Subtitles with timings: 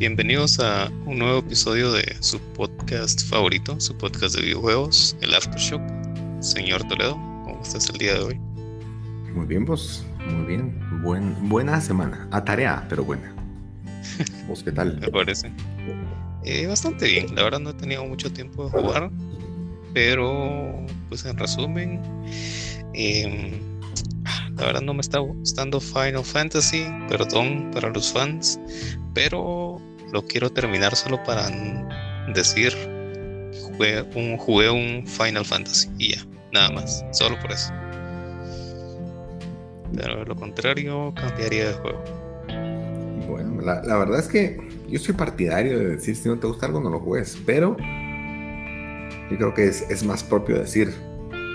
[0.00, 5.82] Bienvenidos a un nuevo episodio de su podcast favorito, su podcast de videojuegos, el Aftershock.
[6.40, 8.34] Señor Toledo, ¿cómo estás el día de hoy?
[9.34, 11.02] Muy bien, vos, muy bien.
[11.02, 12.26] Buen, buena semana.
[12.30, 13.30] A tarea, pero buena.
[14.48, 14.98] ¿Vos qué tal?
[15.00, 15.52] Me parece.
[16.44, 17.34] Eh, bastante bien.
[17.34, 19.10] La verdad no he tenido mucho tiempo de jugar,
[19.92, 22.00] pero pues en resumen,
[22.94, 23.60] em,
[24.56, 28.58] la verdad no me está gustando Final Fantasy, perdón para los fans,
[29.12, 29.59] pero
[30.12, 31.48] lo quiero terminar solo para
[32.34, 32.72] decir
[33.62, 37.72] jugué un, jugué un Final Fantasy y ya, nada más, solo por eso.
[39.96, 42.04] Pero de lo contrario, cambiaría de juego.
[43.28, 46.66] Bueno, la, la, verdad es que yo soy partidario de decir si no te gusta
[46.66, 47.76] algo no lo juegues, pero
[49.30, 50.92] yo creo que es, es más propio decir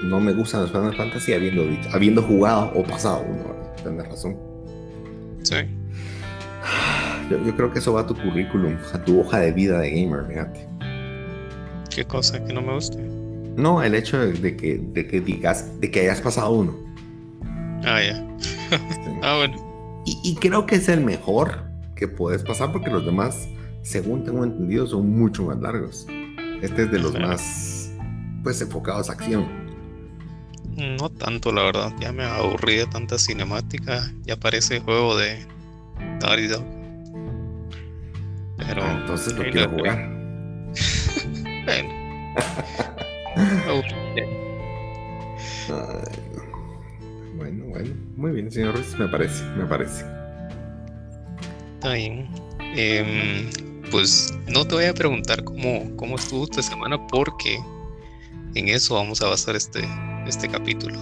[0.04, 3.56] no me gustan los Final Fantasy habiendo, habiendo jugado o pasado uno.
[3.82, 4.38] Tienes razón.
[5.44, 5.56] Sí.
[7.30, 9.90] Yo, yo, creo que eso va a tu currículum, a tu hoja de vida de
[9.90, 10.68] gamer, fíjate.
[11.90, 12.98] ¿Qué cosa que no me guste?
[13.56, 16.76] No, el hecho de, de, que, de que digas, de que hayas pasado uno.
[17.86, 18.28] Ah, ya.
[19.24, 20.04] ah, bueno.
[20.06, 21.64] Y, y, creo que es el mejor
[21.96, 23.48] que puedes pasar porque los demás,
[23.82, 26.06] según tengo entendido, son mucho más largos.
[26.62, 27.92] Este es de los más,
[28.44, 29.48] pues, enfocados a acción.
[30.76, 31.94] No tanto, la verdad.
[32.00, 34.12] Ya me aburrí de tanta cinemática.
[34.24, 35.46] Ya parece juego de
[36.22, 36.75] Naughty Dog.
[38.58, 38.84] Pero.
[38.84, 40.10] Ah, entonces lo quiero jugar.
[41.66, 41.90] bueno.
[47.36, 47.94] bueno, bueno.
[48.16, 48.98] Muy bien, señor Ruiz.
[48.98, 50.06] Me parece, me parece.
[51.76, 52.28] Está bien.
[52.78, 53.50] Eh,
[53.92, 57.58] pues no te voy a preguntar cómo, cómo estuvo tu semana porque
[58.56, 59.82] en eso vamos a basar este,
[60.28, 61.00] este capítulo.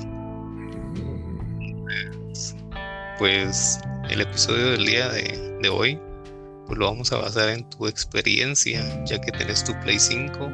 [3.17, 5.99] Pues el episodio del día de, de, hoy
[6.65, 10.49] pues lo vamos a basar en tu experiencia, ya que tenés tu Play 5.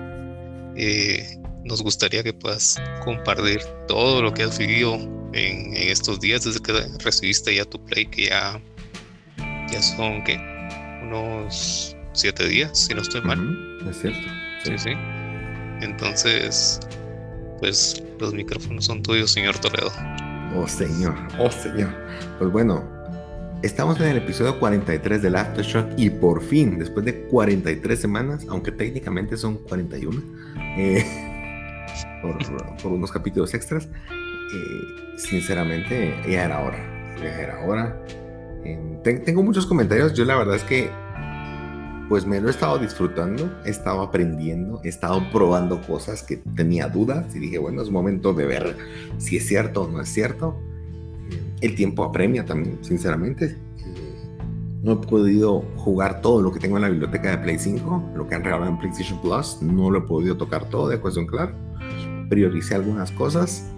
[0.75, 4.95] Eh, nos gustaría que puedas compartir todo lo que has vivido
[5.33, 8.61] en, en, estos días desde que recibiste ya tu Play, que ya,
[9.71, 10.37] ya son que
[11.03, 13.39] unos siete días, si no estoy mal.
[13.39, 13.89] Uh -huh.
[13.89, 14.27] Es cierto.
[14.63, 14.91] Sí, sí.
[15.81, 16.79] Entonces,
[17.59, 19.91] pues los micrófonos son tuyos, señor Toledo.
[20.55, 21.93] Oh, señor, oh, señor.
[22.37, 22.98] Pues bueno,
[23.61, 28.71] estamos en el episodio 43 del Aftershock y por fin, después de 43 semanas, aunque
[28.71, 30.21] técnicamente son 41,
[30.77, 31.05] eh,
[32.21, 32.37] por,
[32.81, 36.77] por, unos capítulos extras, eh, sinceramente ya era hora.
[37.17, 38.01] Ya era hora.
[38.63, 40.13] Eh, tengo muchos comentarios.
[40.13, 40.89] Yo la verdad es que
[42.07, 46.87] pues me lo he estado disfrutando, he estado aprendiendo, he estado probando cosas que tenía
[46.87, 48.75] dudas y dije, bueno, es momento de ver
[49.19, 50.59] si es cierto o no es cierto.
[51.61, 53.57] El tiempo apremia también, sinceramente.
[54.81, 58.27] No he podido jugar todo lo que tengo en la biblioteca de Play 5, lo
[58.27, 61.53] que han regalado en PlayStation Plus, no lo he podido tocar todo, de cuestión claro.
[62.29, 63.69] Prioricé algunas cosas.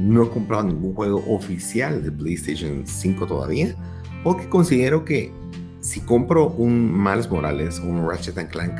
[0.00, 3.74] No he comprado ningún juego oficial de PlayStation 5 todavía,
[4.24, 5.32] porque considero que
[5.80, 8.74] si compro un Miles Morales o un Ratchet Clank,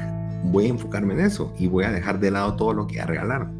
[0.44, 3.06] voy a enfocarme en eso y voy a dejar de lado todo lo que ya
[3.06, 3.57] regalaron.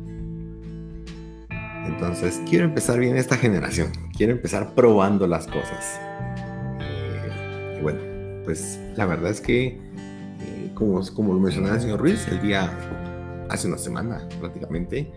[1.89, 3.91] Entonces, quiero empezar bien esta generación.
[4.17, 5.99] Quiero empezar probando las cosas.
[6.81, 8.01] Eh, y bueno,
[8.45, 12.71] pues la verdad es que, eh, como, como lo mencionaba el señor Ruiz, el día,
[13.49, 15.11] hace una semana prácticamente,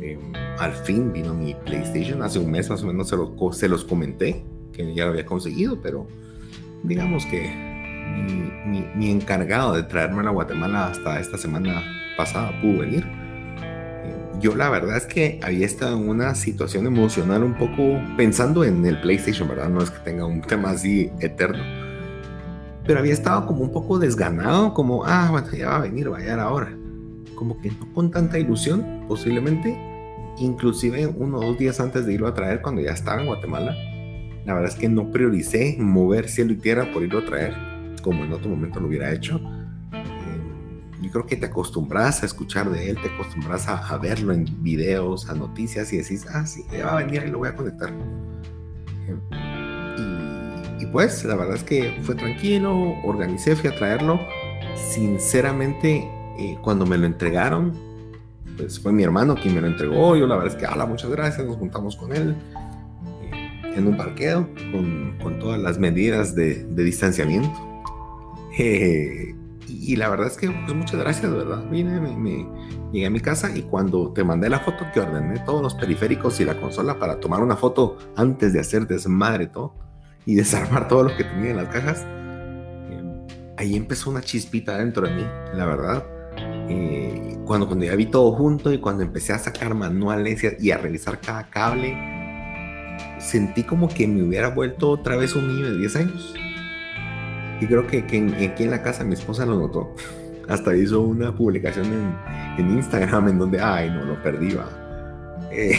[0.00, 0.18] eh,
[0.58, 2.22] al fin vino mi PlayStation.
[2.22, 5.26] Hace un mes más o menos se, lo, se los comenté que ya lo había
[5.26, 6.06] conseguido, pero
[6.82, 7.48] digamos que
[8.16, 8.32] mi,
[8.70, 11.82] mi, mi, encargado de traerme a Guatemala hasta esta semana
[12.16, 13.25] pasada pudo venir.
[14.40, 18.84] Yo la verdad es que había estado en una situación emocional un poco pensando en
[18.84, 19.68] el PlayStation, ¿verdad?
[19.68, 21.62] No es que tenga un tema así eterno.
[22.84, 26.18] Pero había estado como un poco desganado, como, ah, bueno, ya va a venir, va
[26.18, 26.76] a llegar ahora.
[27.34, 29.76] Como que no con tanta ilusión, posiblemente.
[30.38, 33.74] Inclusive uno o dos días antes de irlo a traer cuando ya estaba en Guatemala
[34.46, 37.52] la verdad es que no prioricé mover cielo y tierra por irlo a traer,
[38.00, 39.40] como en otro momento lo hubiera hecho.
[40.96, 44.32] Eh, yo creo que te acostumbras a escuchar de él, te acostumbras a, a, verlo
[44.32, 47.48] en videos, a noticias y decís, ah, sí, ya va a venir y lo voy
[47.48, 47.92] a conectar.
[49.08, 49.16] Eh,
[50.78, 54.20] y, y, pues, la verdad es que fue tranquilo, organicé, fui a traerlo.
[54.74, 56.08] Sinceramente,
[56.38, 57.72] eh, cuando me lo entregaron,
[58.56, 60.16] pues fue mi hermano quien me lo entregó.
[60.16, 62.36] Yo la verdad es que, ala, muchas gracias, nos juntamos con él
[63.76, 67.50] en un parqueo con, con todas las medidas de, de distanciamiento.
[68.58, 69.34] Eh,
[69.68, 71.64] y, y, la verdad es que, pues muchas gracias, ¿verdad?
[71.70, 72.46] Vine, me, me,
[72.92, 76.40] llegué a mi casa y cuando te mandé la foto que ordené todos los periféricos
[76.40, 79.74] y la consola para tomar una foto antes de hacer desmadre todo
[80.24, 83.26] y desarmar todo lo que tenía en las cajas, eh,
[83.56, 85.24] ahí empezó una chispita dentro de mí,
[85.54, 86.04] la verdad.
[86.68, 90.78] Eh, cuando, cuando ya vi todo junto y cuando empecé a sacar manuales y a,
[90.78, 91.96] revisar cada cable,
[93.18, 96.34] sentí como que me hubiera vuelto otra vez un niño de 10 años.
[97.60, 99.94] Y creo que, aquí en la casa mi esposa lo notó.
[100.48, 101.86] Hasta hizo una publicación
[102.58, 104.68] en, Instagram en donde, ay, no, lo perdí, va.
[105.50, 105.76] Eh,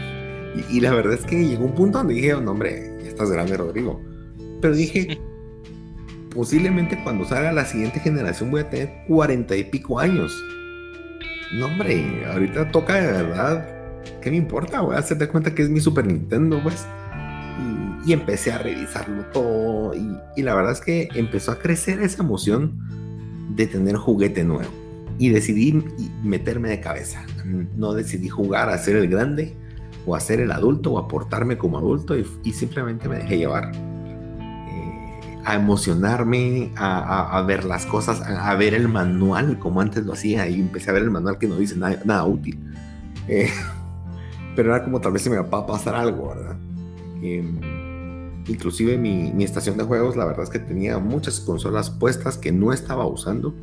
[0.70, 3.08] y, y, la verdad es que llegó un punto donde dije, oh, no, hombre, ya
[3.08, 4.00] estás grande, Rodrigo.
[4.60, 5.18] Pero dije,
[6.34, 10.32] posiblemente cuando salga la siguiente generación voy a tener cuarenta y pico años.
[11.52, 13.68] No, hombre, ahorita toca de verdad.
[14.20, 14.80] ¿Qué me importa?
[14.80, 16.86] Voy a hacerte cuenta que es mi Super Nintendo, pues.
[18.06, 19.94] Y, empecé a revisarlo todo.
[19.94, 22.78] Y, y, la verdad es que empezó a crecer esa emoción
[23.54, 24.70] de tener juguete nuevo.
[25.18, 25.84] Y decidí
[26.22, 27.24] meterme de cabeza.
[27.76, 29.54] No decidí jugar a ser el grande
[30.06, 33.70] o a ser el adulto o a portarme como adulto y simplemente me dejé llevar
[35.44, 40.58] a emocionarme, a, ver las cosas, a, ver el manual como antes lo hacía y
[40.58, 42.58] empecé a ver el manual que no dice nada, útil.
[43.28, 43.50] Eh,
[44.56, 46.56] pero era como tal vez se me va a pasar algo, ¿verdad?
[47.22, 47.60] Em,
[48.46, 52.52] inclusive mi, mi, estación de juegos, la verdad es que tenía muchas consolas puestas que
[52.52, 53.54] no estaba usando.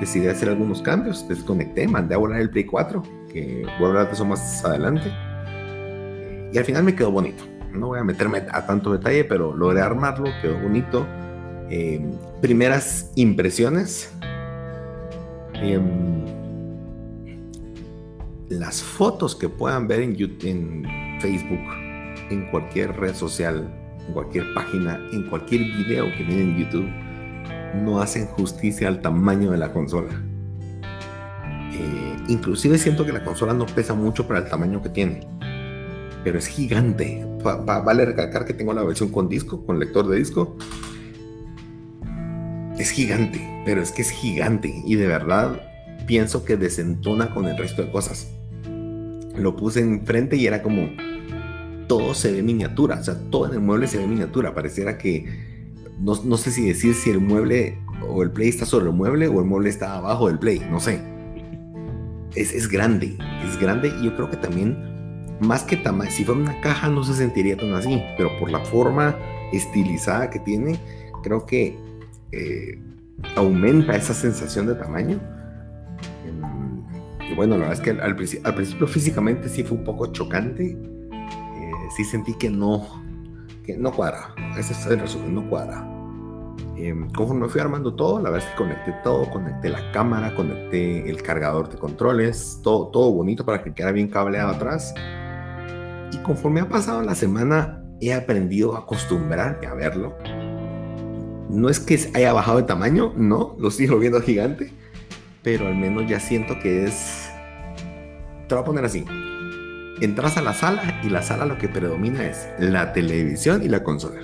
[0.00, 3.02] Decidí hacer algunos cambios, desconecté, mandé a volar el Play 4,
[3.32, 5.12] que voy a hablar de eso más adelante.
[6.52, 9.80] Y al final me quedó bonito no voy a meterme a tanto detalle, pero logré
[9.80, 11.06] armarlo, quedó bonito.
[11.70, 14.12] Em, primeras impresiones.
[15.54, 16.24] Em,
[18.48, 21.60] las fotos que puedan ver en, YouTube, en Facebook,
[22.30, 23.72] en cualquier red social,
[24.06, 26.88] en cualquier página, en cualquier video que viene en YouTube,
[27.82, 30.10] no hacen justicia al tamaño de la consola.
[31.72, 35.26] Eh, inclusive siento que la consola no pesa mucho para el tamaño que tiene
[36.24, 37.26] pero es gigante.
[37.42, 40.56] vale recalcar que tengo la versión con disco, con lector de disco.
[42.78, 45.60] Es gigante, pero es que es gigante y de verdad
[46.06, 48.30] pienso que desentona con el resto de cosas.
[49.36, 50.90] Lo puse enfrente y era como
[51.92, 54.54] todo se ve miniatura, o sea, todo en el mueble se ve miniatura.
[54.54, 55.26] Pareciera que
[56.00, 57.76] no, no sé si decir si el mueble
[58.08, 60.80] o el play está sobre el mueble o el mueble está abajo del play, no
[60.80, 61.02] sé.
[62.34, 64.74] Es, es grande, es grande y yo creo que también
[65.40, 68.60] más que tamaño, si fuera una caja no se sentiría tan así, pero por la
[68.60, 69.14] forma
[69.52, 70.80] estilizada que tiene,
[71.22, 71.76] creo que
[72.32, 72.80] eh,
[73.36, 75.20] aumenta esa sensación de tamaño.
[76.26, 80.74] Em, y bueno, la verdad es que al, principio físicamente sí fue un poco chocante.
[81.96, 82.86] Sí sentí que no,
[83.64, 84.34] que no cuadra.
[84.58, 85.86] Ese es el resumen, no cuadra.
[86.76, 91.08] Eh, conforme fui armando todo, la verdad es que conecté todo, conecté la cámara, conecté
[91.08, 94.94] el cargador de controles, todo, todo bonito para que quedara bien cableado atrás.
[96.12, 100.16] Y conforme ha pasado la semana, he aprendido a acostumbrarme a verlo.
[101.50, 104.72] No es que haya bajado de tamaño, no, lo sigo viendo gigante,
[105.42, 107.30] pero al menos ya siento que es...
[108.48, 109.04] Te voy a poner así.
[110.00, 113.84] Entras a la sala y la sala lo que predomina es la televisión y la
[113.84, 114.20] consola.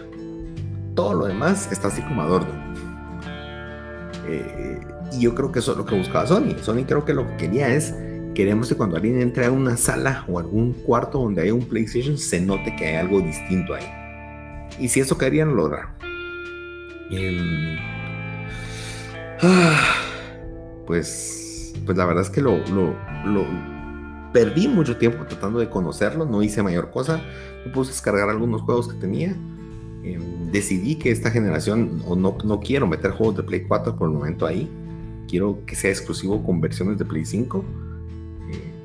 [0.94, 2.52] Todo lo demás está así como adorno.
[4.26, 4.80] Eh,
[5.12, 6.56] y yo creo que eso es lo que buscaba Sony.
[6.60, 7.94] Sony creo que lo que quería es
[8.34, 12.16] queremos que cuando alguien entre a una sala o algún cuarto donde hay un PlayStation
[12.16, 13.84] se note que hay algo distinto ahí.
[14.78, 15.88] Y si eso querían lograr.
[17.10, 17.76] Em,
[19.42, 19.94] ah,
[20.86, 22.94] pues, pues la verdad es que lo, lo,
[24.38, 27.20] perdí mucho tiempo tratando de conocerlo, no hice mayor cosa,
[27.66, 29.36] me puse a descargar algunos juegos que tenía.
[30.04, 34.08] Em, decidí que esta generación, o no, no quiero meter juegos de Play 4 por
[34.08, 34.70] el momento ahí,
[35.28, 37.64] quiero que sea exclusivo con versiones de Play 5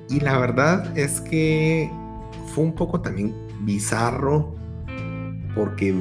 [0.10, 1.88] y la verdad es que
[2.48, 3.32] fue un poco también
[3.62, 4.56] bizarro
[5.54, 5.94] porque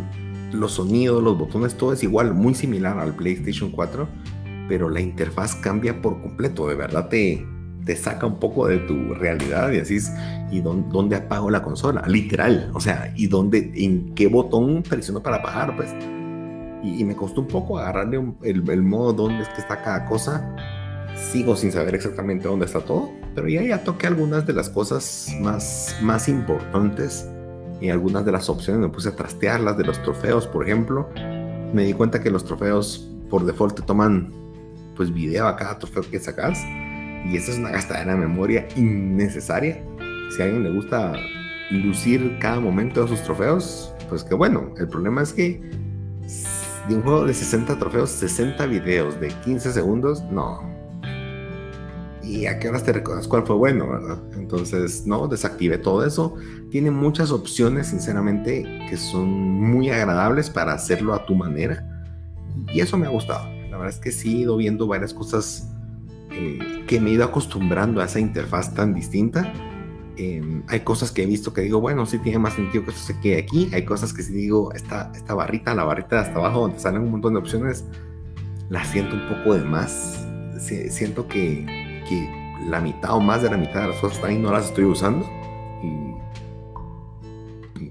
[0.50, 4.08] los sonidos, los botones, todo es igual, muy similar al PlayStation 4,
[4.66, 7.46] pero la interfaz cambia por completo, de verdad te,
[7.84, 10.12] te saca un poco de tu realidad y es,
[10.50, 12.02] ¿y dónde, apago la consola?
[12.06, 15.76] Literal, o sea, ¿y dónde, en qué botón presiono para apagar?
[15.76, 15.94] Pues,
[16.82, 20.56] y, me costó un poco agarrarle el, el modo dónde es que está cada cosa
[21.16, 25.34] sigo sin saber exactamente dónde está todo, pero ya, ya toqué algunas de las cosas
[25.40, 27.28] más, más importantes
[27.80, 31.08] y algunas de las opciones me puse a trastearlas de los trofeos, por ejemplo.
[31.72, 34.32] Me di cuenta que los trofeos por default te toman
[34.96, 36.62] pues video a cada trofeo que sacas
[37.26, 39.82] y esa es una gastadera de memoria innecesaria.
[40.34, 41.12] Si a alguien le gusta
[41.70, 45.60] lucir cada momento de sus trofeos, pues que bueno, el problema es que
[46.88, 50.60] de un juego de 60 trofeos, 60 videos de 15 segundos, no,
[52.22, 54.18] y a qué horas te recuerdas cuál fue bueno, ¿verdad?
[54.34, 56.36] Entonces, no, desactive todo eso.
[56.70, 61.84] Tiene muchas opciones, sinceramente, que son muy agradables para hacerlo a tu manera.
[62.72, 63.44] Y eso me ha gustado.
[63.70, 65.68] La verdad es que sí he ido viendo varias cosas
[66.34, 69.52] eh, que me he ido acostumbrando a esa interfaz tan distinta.
[70.16, 73.02] Em, hay cosas que he visto que digo, bueno, sí tiene más sentido que esto
[73.02, 73.70] se quede aquí.
[73.72, 77.02] Hay cosas que sí digo, esta, esta barrita, la barrita de hasta abajo donde salen
[77.02, 77.84] un montón de opciones,
[78.68, 80.26] la siento un poco de más.
[80.58, 81.66] siento que,
[82.08, 84.84] que la mitad o más de la mitad de las cosas ahí no las estoy
[84.84, 85.26] usando.
[85.82, 86.12] Y,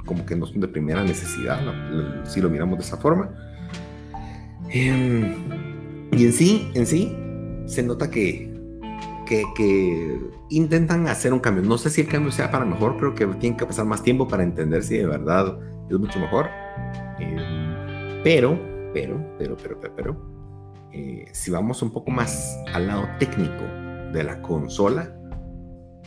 [0.05, 1.59] como que no son de primera necesidad,
[2.25, 3.29] si lo miramos de esa forma.
[4.69, 5.35] Em,
[6.11, 7.15] y en sí, en sí,
[7.71, 8.51] se nota que,
[9.25, 11.63] que, intentan hacer un cambio.
[11.63, 14.27] No sé si el cambio sea para mejor, creo que tienen que pasar más tiempo
[14.27, 15.57] para entender si de verdad
[15.89, 16.49] es mucho mejor.
[17.19, 18.59] Em, pero,
[18.93, 20.31] pero, pero, pero, pero, pero
[20.91, 23.63] eh, si vamos un poco más al lado técnico
[24.11, 25.15] de la consola,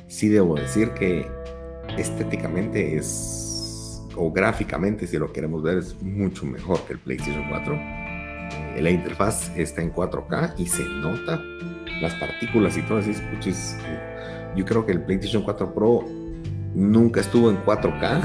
[0.06, 1.26] sí debo decir que
[1.97, 8.03] estéticamente es, o gráficamente, si lo queremos ver, es mucho mejor que el PlayStation 4
[8.81, 11.41] la interfaz está en 4K y se nota
[12.01, 13.11] las partículas y todo eso.
[14.57, 16.05] Yo creo que el PlayStation 4 Pro
[16.75, 18.23] nunca estuvo en 4K.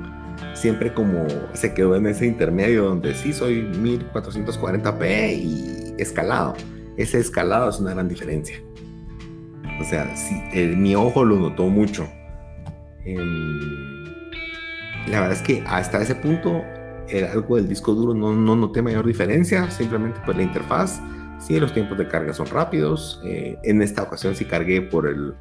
[0.54, 6.54] Siempre como se quedó en ese intermedio donde sí soy 1440p y escalado.
[6.96, 8.56] Ese escalado es una gran diferencia.
[9.80, 10.34] O sea, sí,
[10.76, 12.06] mi ojo lo notó mucho.
[13.04, 14.04] Em,
[15.08, 16.62] la verdad es que hasta ese punto
[17.30, 21.00] algo del disco duro no, no noté mayor diferencia, simplemente pues la interfaz,
[21.38, 25.34] sí, los tiempos de carga son rápidos, eh, en esta ocasión sí cargué por el,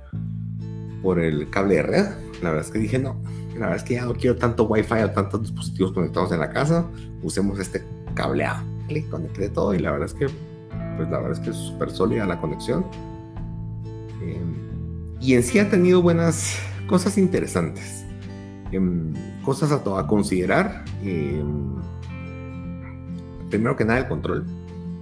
[1.01, 2.05] por el cable de red,
[2.41, 3.21] la verdad es que dije no,
[3.53, 6.49] la verdad es que ya no quiero tanto wifi o tantos dispositivos conectados en la
[6.49, 6.85] casa,
[7.21, 10.27] usemos este cableado, clic, conecté todo y la verdad es que,
[10.97, 12.85] pues la verdad es que es súper sólida la conexión.
[14.21, 14.41] Eh,
[15.19, 18.05] y en sí ha tenido buenas cosas interesantes.
[18.71, 19.13] Em,
[19.43, 20.85] cosas a, considerar.
[21.03, 21.75] Em,
[23.49, 24.45] primero que nada, el control.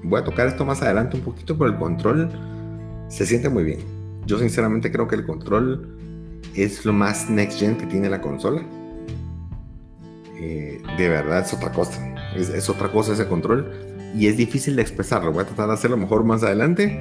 [0.03, 2.29] Voy a tocar esto más adelante un poquito, pero el control
[3.09, 3.79] se siente muy bien.
[4.25, 5.97] Yo sinceramente creo que el control
[6.55, 8.63] es lo más next gen que tiene la consola.
[10.41, 12.01] Eh, de verdad es otra cosa.
[12.35, 13.71] Es, es, otra cosa ese control.
[14.15, 15.31] Y es difícil de expresarlo.
[15.31, 16.99] Voy a tratar de hacerlo mejor más adelante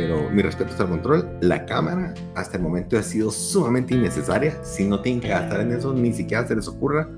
[0.00, 1.28] pero mi respeto está al control.
[1.40, 4.56] La cámara hasta el momento ha sido sumamente innecesaria.
[4.62, 7.08] Si no tienen que gastar en eso, ni siquiera se les ocurra.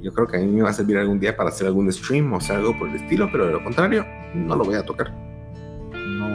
[0.00, 2.32] Yo creo que a mí me va a servir algún día para hacer algún stream
[2.32, 5.12] o hacer algo por el estilo, pero de lo contrario, no lo voy a tocar.
[5.92, 6.28] No,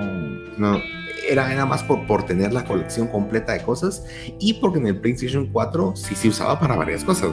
[0.58, 0.82] no.
[1.28, 4.06] Era, era más por, por tener la colección completa de cosas
[4.40, 7.32] y porque en el PlayStation 4 sí se usaba para varias cosas,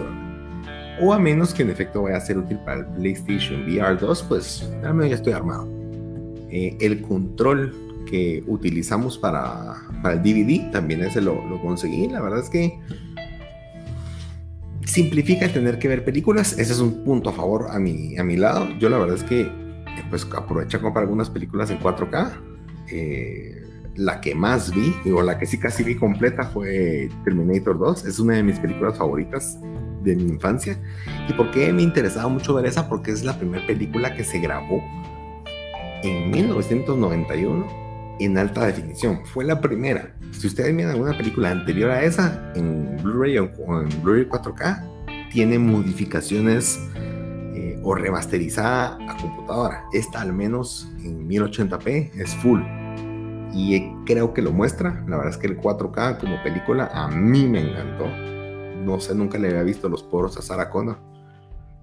[1.00, 4.22] O a menos que en efecto vaya a ser útil para el PlayStation VR 2,
[4.22, 5.68] pues al menos ya estoy armado.
[6.50, 12.08] Eh, el control que utilizamos para, para el DVD, también ese lo, lo, conseguí.
[12.08, 12.78] La verdad es que
[14.84, 16.52] simplifica el tener que ver películas.
[16.58, 18.68] Ese es un punto a favor a mi, a mi lado.
[18.78, 19.50] Yo la verdad es que
[20.08, 22.32] pues aproveché a comprar algunas películas en 4K.
[22.90, 23.62] Eh,
[23.96, 28.04] la que más vi, digo, la que sí casi vi completa fue Terminator 2.
[28.06, 29.58] Es una de mis películas favoritas
[30.02, 30.78] de mi infancia.
[31.28, 32.88] ¿Y por qué me interesaba mucho ver esa?
[32.88, 34.82] Porque es la primera película que se grabó
[36.02, 37.85] en 1991
[38.20, 39.20] en alta definición.
[39.26, 40.14] Fue la primera.
[40.32, 45.58] Si ustedes miran alguna película anterior a esa, en Blu-ray o en Blu-ray 4K, tiene
[45.58, 49.84] modificaciones eh, o remasterizada a computadora.
[49.92, 52.60] Esta al menos en 1080p es full.
[53.52, 55.04] Y creo que lo muestra.
[55.06, 58.08] La verdad es que el 4K como película a mí me encantó.
[58.84, 60.98] No sé, nunca le había visto los poros a Sarah Connor.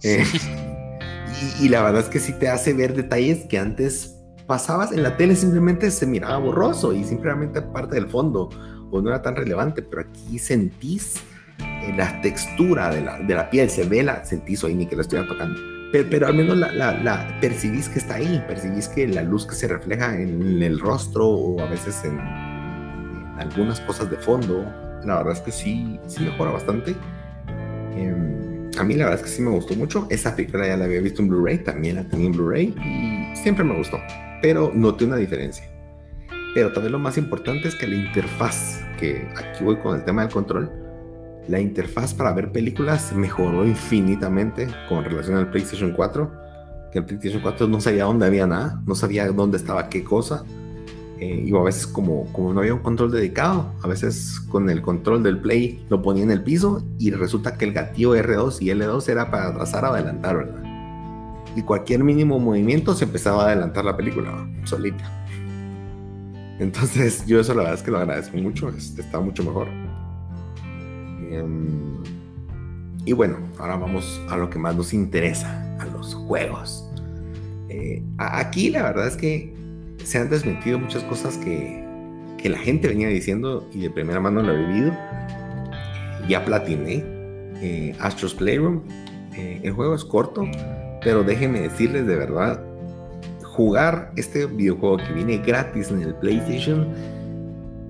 [0.03, 0.23] Eh,
[1.59, 4.12] y, y la verdad es que sí te hace ver detalles que antes
[4.47, 8.49] pasabas en la tele simplemente se miraba borroso y simplemente parte del fondo
[8.91, 11.15] o no era tan relevante, pero aquí sentís
[11.59, 14.95] eh, la textura de la, de la, piel, se ve la, sentís ahí ni que
[14.95, 15.59] la estoy tocando,
[15.91, 19.55] pero, pero al menos la, la, percibís que está ahí, percibís que la luz que
[19.55, 22.19] se refleja en el rostro o a veces en,
[23.39, 24.63] algunas cosas de fondo,
[25.03, 26.95] la verdad es que sí, sí mejora bastante.
[27.95, 30.07] Em, a mí la verdad es que sí me gustó mucho.
[30.09, 32.75] Esa película ya la había visto en Blu-ray, también la tenía en Blu-ray
[33.33, 33.99] siempre me gustó
[34.43, 35.63] pero noté una diferencia.
[36.53, 40.23] Pero también lo más importante es que la interfaz, que aquí voy con el tema
[40.23, 40.69] del control,
[41.47, 46.29] la interfaz para ver películas mejoró infinitamente con relación al PlayStation 4.
[46.91, 50.43] Que el PlayStation 4 no sabía dónde había nada, no sabía dónde estaba qué cosa.
[51.19, 54.81] Eh, y a veces como, como no había un control dedicado, a veces con el
[54.81, 58.71] control del Play lo ponía en el piso y resulta que el gatillo R2 y
[58.71, 60.62] L2 era para atrasar adelantar, ¿verdad?
[61.55, 65.09] Y cualquier mínimo movimiento se empezaba a adelantar la película solita.
[66.59, 69.67] Entonces yo eso la verdad es que lo agradezco mucho, está mucho mejor.
[71.31, 71.97] Em,
[73.05, 76.89] y bueno, ahora vamos a lo que más nos interesa, a los juegos.
[77.69, 79.53] Eh, aquí la verdad es que
[80.03, 81.83] se han desmentido muchas cosas que,
[82.37, 84.93] que la gente venía diciendo y de primera mano lo he vivido.
[86.29, 87.03] Ya platiné
[87.61, 88.81] eh, Astros Playroom.
[89.35, 90.43] Eh, el juego es corto,
[91.03, 92.63] pero déjenme decirles de verdad,
[93.43, 96.87] jugar este videojuego que viene gratis en el PlayStation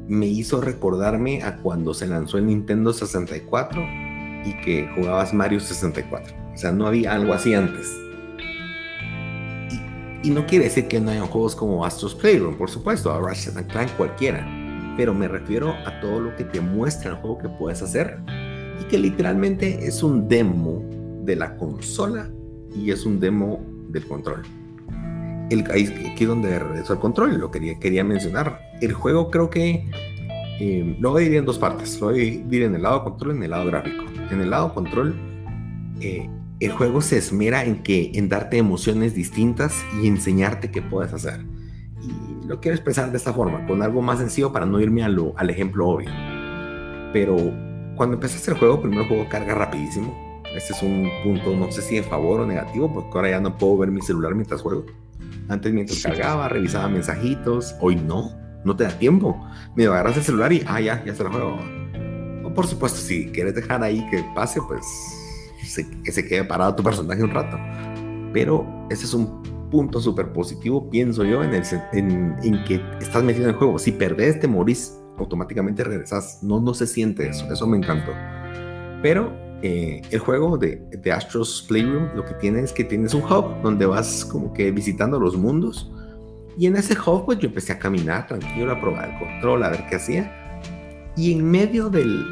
[0.08, 3.82] me hizo recordarme a cuando se lanzó el Nintendo 64
[4.46, 6.34] y que jugabas Mario 64.
[6.54, 7.90] O sea, no había algo así antes.
[10.24, 13.56] Y, no quiere decir que no hayan juegos como Astros Playroom, por supuesto, a Ratchet
[13.68, 14.46] Clank cualquiera.
[14.98, 18.20] Pero me refiero a todo lo que te muestra el juego que puedes hacer.
[18.82, 20.84] Y que literalmente es un demo
[21.24, 22.30] de la consola
[22.76, 24.44] y es un demo del control.
[25.50, 28.60] El, aquí donde regreso al control, lo quería, quería mencionar.
[28.82, 29.88] El juego creo que
[30.60, 32.00] eh, lo voy a dividir en dos partes.
[32.00, 34.04] Lo voy a dividir en el lado control y en el lado gráfico.
[34.32, 35.16] En el lado control,
[36.00, 41.14] eh, el juego se esmera en que en darte emociones distintas y enseñarte qué puedes
[41.14, 41.42] hacer.
[42.02, 45.10] Y lo quiero expresar de esta forma, con algo más sencillo para no irme a
[45.10, 46.10] lo, al ejemplo obvio.
[47.12, 47.36] Pero
[47.96, 50.23] cuando empezaste el juego, primero el juego carga rapidísimo.
[50.56, 53.58] Este es un punto, no sé si en favor o negativo, porque ahora ya no
[53.58, 54.86] puedo ver mi celular mientras juego.
[55.50, 57.76] Antes mientras cargaba, revisaba mensajitos.
[57.82, 58.32] Hoy no,
[58.64, 59.44] no te da tiempo.
[59.76, 61.58] Me agarras el celular y, ah, ya, ya se lo juego.
[62.44, 64.86] O por supuesto, si quieres dejar ahí que pase, pues
[66.04, 67.58] que se quede parado tu personaje un rato.
[68.32, 69.42] Pero ese es un
[69.72, 73.80] punto súper positivo, pienso yo, en, el, en, en, que estás metido en el juego.
[73.80, 76.40] Si perdés, te morís, automáticamente regresas.
[76.44, 78.12] No, no se siente eso, eso me encantó.
[79.02, 79.34] Pero
[79.66, 83.62] eh, el juego de, de, Astros Playroom lo que tiene es que tienes un hub
[83.64, 85.90] donde vas como que visitando los mundos.
[86.58, 89.70] Y en ese hub pues yo empecé a caminar tranquilo, a probar el control, a
[89.70, 91.10] ver qué hacía.
[91.16, 92.26] Y en medio del,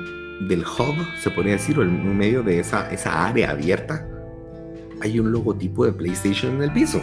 [0.50, 4.06] del hub, se podría decir, o en medio de esa, esa área abierta,
[5.00, 7.00] hay un logotipo de PlayStation en el piso.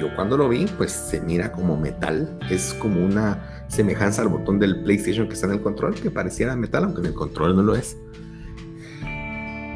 [0.00, 2.40] Yo cuando lo vi, pues se mira como metal.
[2.50, 6.56] Es como una semejanza al botón del PlayStation que está en el control, que pareciera
[6.56, 7.96] metal, aunque en el control no lo es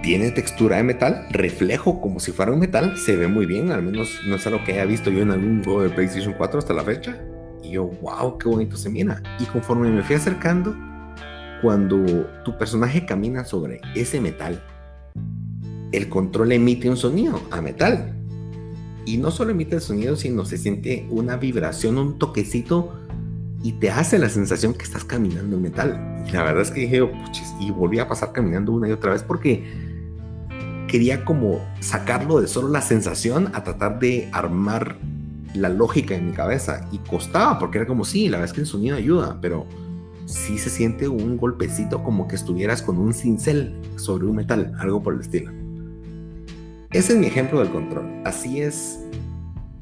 [0.02, 3.82] tiene textura de metal, reflejo como si fuera un metal, se ve muy bien, al
[3.82, 6.72] menos no es algo que haya visto yo en algún juego de PlayStation 4 hasta
[6.72, 7.18] la fecha.
[7.62, 9.22] Y yo, wow, qué bonito se mira.
[9.38, 10.74] Y conforme me fui acercando,
[11.62, 14.62] cuando tu personaje camina sobre ese metal,
[15.92, 18.14] el control emite un sonido a metal.
[19.04, 22.94] Y no solo emite el sonido, sino se siente una vibración, un toquecito
[23.62, 26.24] y te hace la sensación que estás caminando en metal.
[26.26, 29.12] Y la verdad es que dije, puchis, y volví a pasar caminando una y otra
[29.12, 29.89] vez porque
[30.90, 34.96] quería como sacarlo de solo la sensación a tratar de armar
[35.54, 38.60] la lógica en mi cabeza y costaba porque era como sí, la verdad es que
[38.62, 39.66] el sonido ayuda, pero
[40.26, 45.00] sí se siente un golpecito como que estuvieras con un cincel sobre un metal, algo
[45.00, 45.52] por el estilo.
[46.90, 48.06] Ese es mi ejemplo del control.
[48.24, 48.98] Así es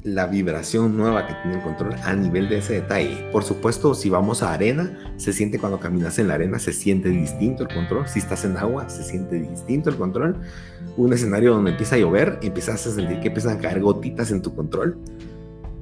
[0.03, 3.29] la vibración nueva que tiene el control a nivel de ese detalle.
[3.31, 7.09] Por supuesto, si vamos a arena, se siente cuando caminas en la arena, se siente
[7.09, 8.07] distinto el control.
[8.07, 10.37] Si estás en agua, se siente distinto el control.
[10.95, 14.41] Un escenario donde empieza a llover, empiezas a sentir que empiezan a caer gotitas en
[14.41, 14.97] tu control.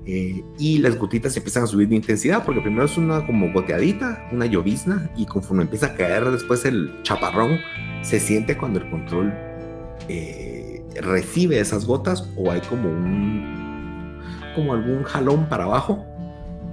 [0.06, 4.30] Eh, y las gotitas empiezan a subir de intensidad, porque primero es una como goteadita,
[4.32, 7.60] una llovizna, y conforme empieza a caer después el chaparrón,
[8.01, 9.34] se siente cuando el control
[10.08, 13.57] eh, recibe esas gotas o hay como un
[14.58, 16.04] como algún jalón para abajo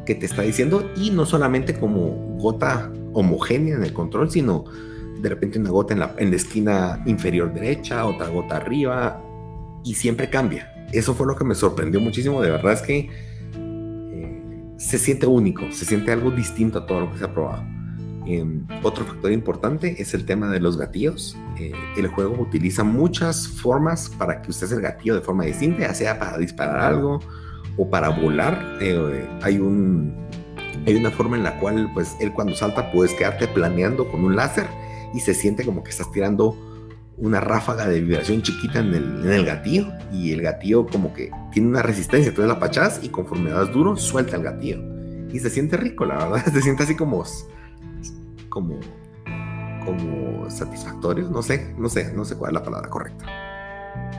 [0.07, 4.64] que te está diciendo y no solamente como gota homogénea en el control, sino
[5.20, 9.23] de repente una gota en la, en la esquina inferior derecha, otra gota arriba
[9.85, 10.73] y siempre cambia.
[10.92, 13.11] Eso fue lo que me sorprendió muchísimo, de verdad es que
[13.55, 17.64] eh, se siente único, se siente algo distinto a todo lo que se ha probado.
[18.27, 21.37] Em, otro factor importante es el tema de los gatillos.
[21.61, 25.92] Eh, el juego utiliza muchas formas para que usted el gatillo de forma distinta, ya
[25.92, 27.20] sea para disparar algo,
[27.77, 28.79] o para volar.
[28.81, 30.15] Eh, hay, un,
[30.87, 34.37] hay una forma en la cual pues él cuando salta puedes quedarte planeando con un
[34.37, 34.67] láser
[35.15, 36.57] y se siente como que estás tirando
[37.17, 41.83] una ráfaga de vibración chiquita en el, gatillo y el gatillo como que tiene una
[41.83, 44.83] resistencia, entonces la pachas y conforme das duro suelta el gatillo
[45.33, 47.25] y se siente rico, la verdad, se siente así como
[48.49, 48.81] como
[49.85, 53.27] como satisfactorio, no sé, no sé, no sé cuál es la palabra correcta.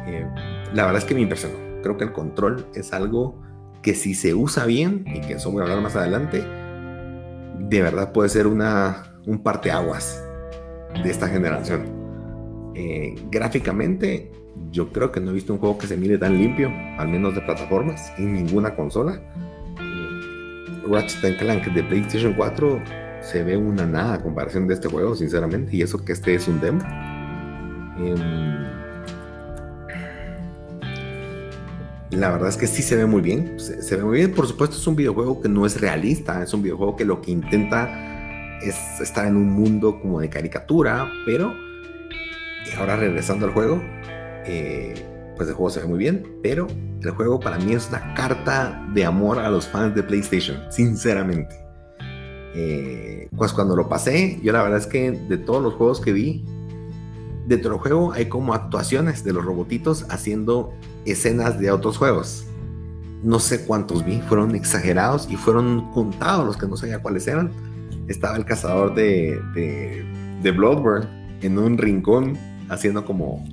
[0.06, 0.28] Eh,
[0.74, 1.65] la verdad es que me impresionó.
[1.86, 3.40] Creo que el control es algo
[3.84, 6.44] que si se usa bien, y que eso voy a hablar más adelante,
[7.60, 10.20] de verdad puede ser una, un parteaguas
[11.04, 11.84] de esta generación.
[12.74, 14.32] Eh, gráficamente,
[14.72, 17.36] yo creo que no he visto un juego que se mire tan limpio, al menos
[17.36, 19.22] de plataformas, en ninguna consola.
[20.90, 22.82] Ratchet Clank de PlayStation 4
[23.22, 26.48] se ve una nada a comparación de este juego, sinceramente, y eso que este es
[26.48, 26.80] un demo.
[32.16, 33.60] La verdad es que sí se ve muy bien.
[33.60, 34.32] Se, ve muy bien.
[34.34, 36.44] Por supuesto, es un videojuego que no es realista.
[36.44, 41.12] Es un videojuego que lo que intenta es estar en un mundo como de caricatura.
[41.26, 41.54] Pero
[42.78, 43.82] ahora regresando al juego,
[44.46, 44.94] eh,
[45.36, 46.40] pues el juego se ve muy bien.
[46.42, 46.68] Pero
[47.02, 50.58] el juego para mí es una carta de amor a los fans de PlayStation.
[50.70, 51.56] Sinceramente.
[52.56, 56.14] Eh, pues cuando lo pasé, yo la verdad es que de todos los juegos que
[56.14, 56.46] vi,
[57.48, 60.74] dentro del juego hay como actuaciones de los robotitos haciendo
[61.06, 62.46] escenas de otros juegos.
[63.24, 67.52] No sé cuántos vi, fueron exagerados y fueron contados los que no sabía cuáles eran.
[68.08, 70.06] Estaba el cazador de, de,
[70.44, 71.08] de Bloodborne
[71.42, 72.38] en un rincón
[72.70, 73.44] haciendo como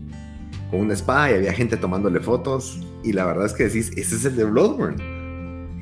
[0.71, 2.81] con una espada y había gente tomándole fotos.
[3.03, 4.97] Y la verdad es que decís, ese es el de Bloodborne.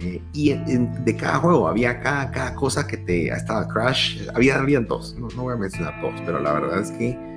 [0.03, 4.87] Eh, y de cada juego había cada, cada cosa que te estaba Crash, había, habían
[4.87, 7.30] dos, no, no voy a mencionar todos, pero la verdad es que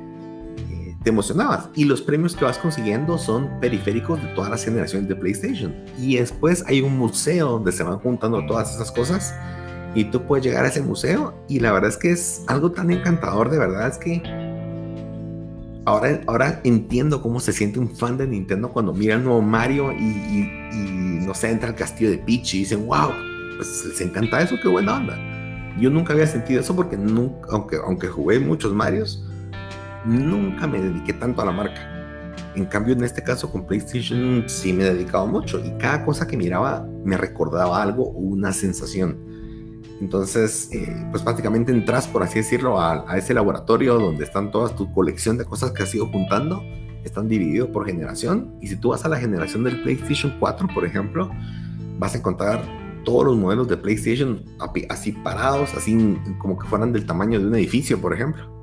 [1.04, 1.70] te emocionabas.
[1.76, 5.76] Y los premios que vas consiguiendo son periféricos de todas las generaciones de PlayStation.
[5.98, 9.34] Y después hay un museo donde se van juntando todas esas cosas.
[9.96, 11.34] Y tú puedes llegar a ese museo.
[11.48, 14.24] Y la verdad es que es algo tan encantador, de verdad es que
[15.86, 19.92] ahora, ahora entiendo cómo se siente un fan de Nintendo cuando mira el nuevo Mario
[19.92, 20.50] y,
[21.26, 23.12] no sé, entra al castillo de Peach y dicen, wow,
[23.58, 25.18] pues les encanta eso, qué buena onda.
[25.80, 29.24] Yo nunca había sentido eso porque nunca, aunque, aunque jugué muchos Marios,
[30.06, 31.90] nunca me dediqué tanto a la marca.
[32.56, 36.28] En cambio, en este caso con PlayStation sí me he dedicado mucho y cada cosa
[36.28, 39.18] que miraba me recordaba algo o una sensación.
[40.00, 44.92] Entonces, eh, pues prácticamente entras, por así decirlo, a, ese laboratorio donde están todas tu
[44.92, 46.62] colección de cosas que has ido juntando.
[47.04, 48.56] Están divididos por generación.
[48.62, 51.30] Y si tú vas a la generación del PlayStation 4, por ejemplo,
[52.00, 52.62] vas a encontrar
[53.04, 54.44] todos los modelos de PlayStation
[54.90, 58.63] así parados, así como que fueran del tamaño de un edificio, por ejemplo.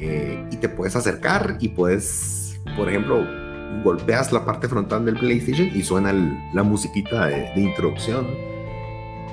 [0.00, 3.22] Eh, y te puedes acercar y puedes, por ejemplo,
[3.84, 6.12] golpeas la parte frontal del PlayStation y suena
[6.54, 8.26] la musiquita de, introducción.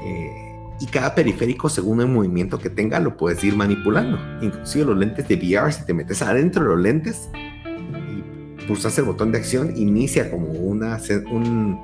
[0.03, 0.43] Eh,
[0.79, 4.19] y cada periférico, según el movimiento que tenga, lo puedes ir manipulando.
[4.41, 7.29] Inclusive los lentes de VR, si te metes adentro de los lentes
[8.59, 10.99] y pulsas el botón de acción, inicia como una,
[11.31, 11.79] un,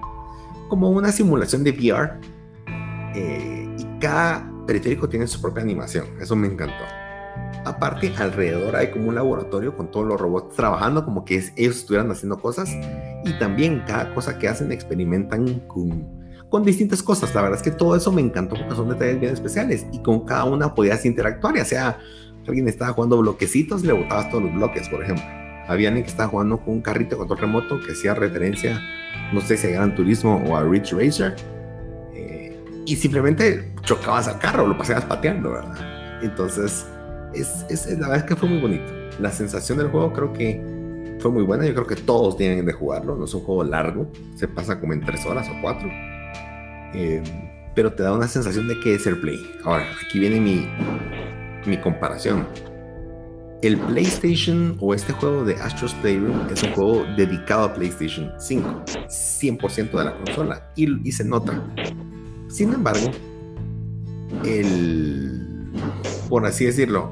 [0.67, 2.19] como una simulación de VR.
[3.15, 6.05] Eh, y cada periférico tiene su propia animación.
[6.19, 6.83] Eso me encantó.
[7.65, 12.11] Aparte, alrededor hay como un laboratorio con todos los robots trabajando, como que ellos estuvieran
[12.11, 12.69] haciendo cosas.
[13.23, 16.05] Y también cada cosa que hacen experimentan con,
[16.49, 17.33] con distintas cosas.
[17.33, 19.85] La verdad es que todo eso me encantó porque son detalles bien especiales.
[19.91, 21.55] Y con cada una podías interactuar.
[21.55, 21.99] Ya sea
[22.47, 25.23] alguien estaba jugando bloquecitos, le botabas todos los bloques, por ejemplo.
[25.67, 28.81] Había alguien que estaba jugando con un carrito control remoto que hacía referencia,
[29.33, 31.35] no sé si a Gran Turismo o a Rich Racer.
[32.13, 36.21] Eh, y simplemente chocabas al carro, lo pasabas pateando, ¿verdad?
[36.21, 36.85] Entonces
[37.33, 38.91] es, es, la verdad es que fue muy bonito.
[39.19, 40.61] La sensación del juego creo que
[41.19, 41.65] fue muy buena.
[41.65, 43.15] Yo creo que todos tienen de jugarlo.
[43.15, 44.11] No es un juego largo.
[44.35, 45.89] Se pasa como en tres horas o cuatro.
[46.93, 47.23] Eh,
[47.75, 49.39] pero te da una sensación de que es el play.
[49.63, 50.67] Ahora, aquí viene mi,
[51.65, 52.47] mi comparación.
[53.61, 58.83] El PlayStation o este juego de Astro's Playroom es un juego dedicado a PlayStation 5,
[59.07, 61.63] 100% de la consola, y, y se nota.
[62.49, 63.09] Sin embargo,
[64.43, 65.42] el,
[66.33, 67.11] por así decirlo,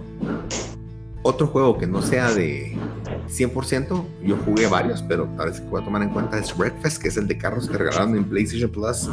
[1.22, 2.76] otro juego que no sea de
[3.28, 7.00] 100%, yo jugué varios, pero tal vez que voy a tomar en cuenta es Breakfast,
[7.00, 9.12] que es el de carros que regalaron en PlayStation Plus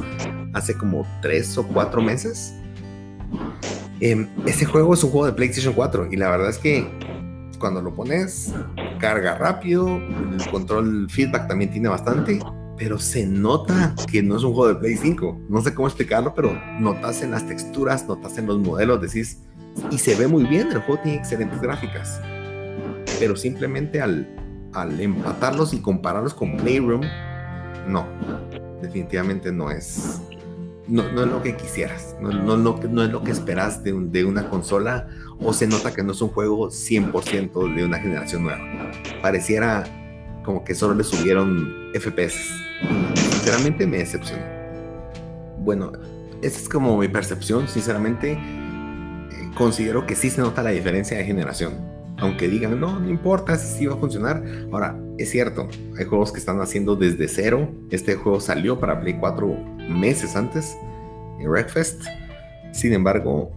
[0.55, 2.55] hace como 3 o 4 meses.
[4.01, 4.27] Eh,
[4.73, 6.89] juego es un juego de PlayStation 4 y la verdad es que
[7.59, 8.55] cuando lo pones,
[8.99, 12.39] carga rápido, el control feedback también tiene bastante,
[12.79, 15.43] pero se nota que no es un juego de Play 5.
[15.51, 19.43] No sé cómo explicarlo, pero notas en las texturas, notas en los modelos, decís,
[19.91, 22.21] y se ve muy bien, el juego tiene excelentes gráficas.
[23.19, 24.29] Pero simplemente al,
[24.73, 27.03] al empatarlos y compararlos con Playroom,
[27.87, 28.07] no,
[28.83, 30.21] definitivamente no es,
[30.87, 33.93] no, no es lo que quisieras, no, no, no, no es lo que esperas de,
[33.93, 35.09] de, una consola
[35.41, 38.61] o se nota que no es un juego 100% de una generación nueva.
[39.23, 39.85] Pareciera
[40.45, 42.37] como que solo le subieron FPS.
[43.15, 44.43] Sinceramente me decepcionó.
[45.59, 45.93] Bueno,
[46.41, 48.39] esa es como mi percepción, sinceramente
[49.55, 51.75] considero que sí se nota la diferencia de generación.
[52.19, 54.43] Aunque digan, no, no importa si va a funcionar.
[54.73, 57.71] Ahora, es cierto, hay juegos que están haciendo desde cero.
[57.91, 59.47] Este juego salió para Play 4
[59.89, 60.77] meses antes,
[61.39, 62.05] en Wreckfest.
[62.73, 63.53] Sin embargo,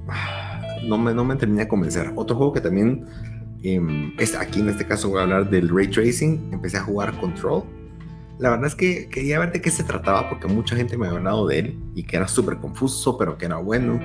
[0.88, 2.12] no me, no me terminé de convencer.
[2.16, 3.06] Otro juego que también,
[3.64, 3.82] eh,
[4.20, 6.52] es, aquí en este caso voy a hablar del Ray Tracing.
[6.54, 7.64] Empecé a jugar Control.
[8.38, 11.20] La verdad es que quería ver de qué se trataba porque mucha gente me había
[11.20, 14.00] hablado de él y que era súper confuso, pero que era bueno.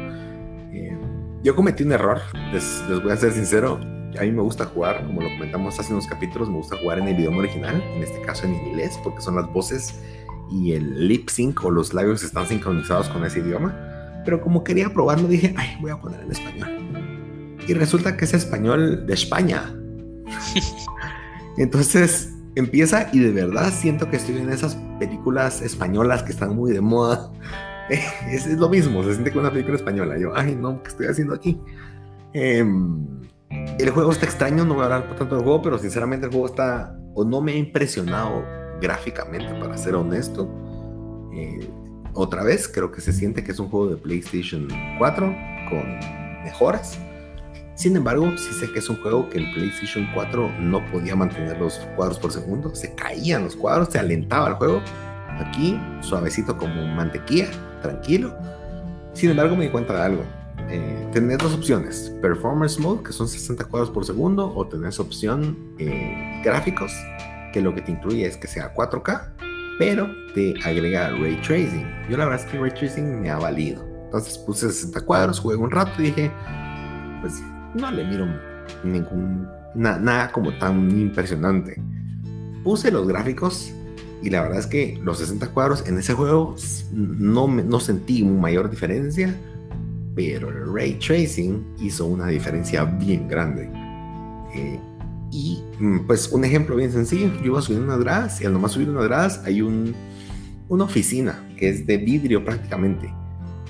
[1.47, 3.79] Yo cometí un error, les, voy a ser sincero.
[4.19, 7.07] A mí me gusta jugar, como lo comentamos hace unos capítulos, me gusta jugar en
[7.07, 9.95] el idioma original, en este caso en inglés, porque son las voces
[10.51, 13.77] y el lip sync o los labios están sincronizados con ese idioma.
[14.25, 16.69] Pero como quería probarlo, dije, ay, voy a poner en español.
[17.69, 19.73] Y resulta que es español de España.
[21.59, 26.73] Entonces empieza y de verdad siento que estoy en esas películas españolas que están muy
[26.73, 27.31] de moda.
[28.31, 30.19] Es, lo mismo, se siente como una película española.
[30.19, 31.61] Yo, ay, no, ¿qué estoy haciendo aquí?
[32.33, 33.07] Em,
[33.79, 36.47] el juego está extraño, no voy a hablar tanto del juego, pero sinceramente el juego
[36.47, 38.45] está, o no me ha impresionado
[38.81, 40.49] gráficamente, para ser honesto.
[41.35, 41.69] Eh,
[42.15, 44.69] otra vez, creo que se siente que es un juego de PlayStation
[44.99, 45.37] 4
[45.69, 45.99] con
[46.45, 46.99] mejoras.
[47.75, 51.59] Sin embargo, sí sé que es un juego que el PlayStation 4 no podía mantener
[51.59, 54.81] los cuadros por segundo, se caían los cuadros, se alentaba el juego.
[55.39, 57.49] Aquí, suavecito como mantequilla,
[57.83, 58.37] tranquilo.
[59.13, 60.25] Sin embargo, me di cuenta de algo.
[60.69, 66.41] Eh, dos opciones: Performance Mode, que son 60 cuadros por segundo, o tenés opción eh,
[66.45, 66.93] gráficos,
[67.53, 69.33] que lo que te incluye es que sea 4K,
[69.79, 71.87] pero te agrega Ray Tracing.
[72.11, 73.85] Yo la verdad es que Ray Tracing me ha valido.
[74.07, 76.31] Entonces puse 60 cuadros, jugué un rato y dije,
[77.21, 77.43] pues
[77.75, 78.27] no le miro
[78.85, 81.81] ningún, nada como tan impresionante.
[82.65, 83.73] Puse los gráficos
[84.23, 86.57] y la verdad es que los 60 cuadros en ese juego
[86.93, 89.35] no, no sentí mayor diferencia,
[90.15, 93.71] pero el ray tracing hizo una diferencia bien grande.
[94.55, 94.81] Eh,
[95.31, 98.73] y mm, pues un ejemplo bien sencillo, yo iba subiendo unas gradas y al nomás
[98.73, 99.95] subir unas gradas hay un,
[100.69, 103.13] una oficina que es de vidrio prácticamente.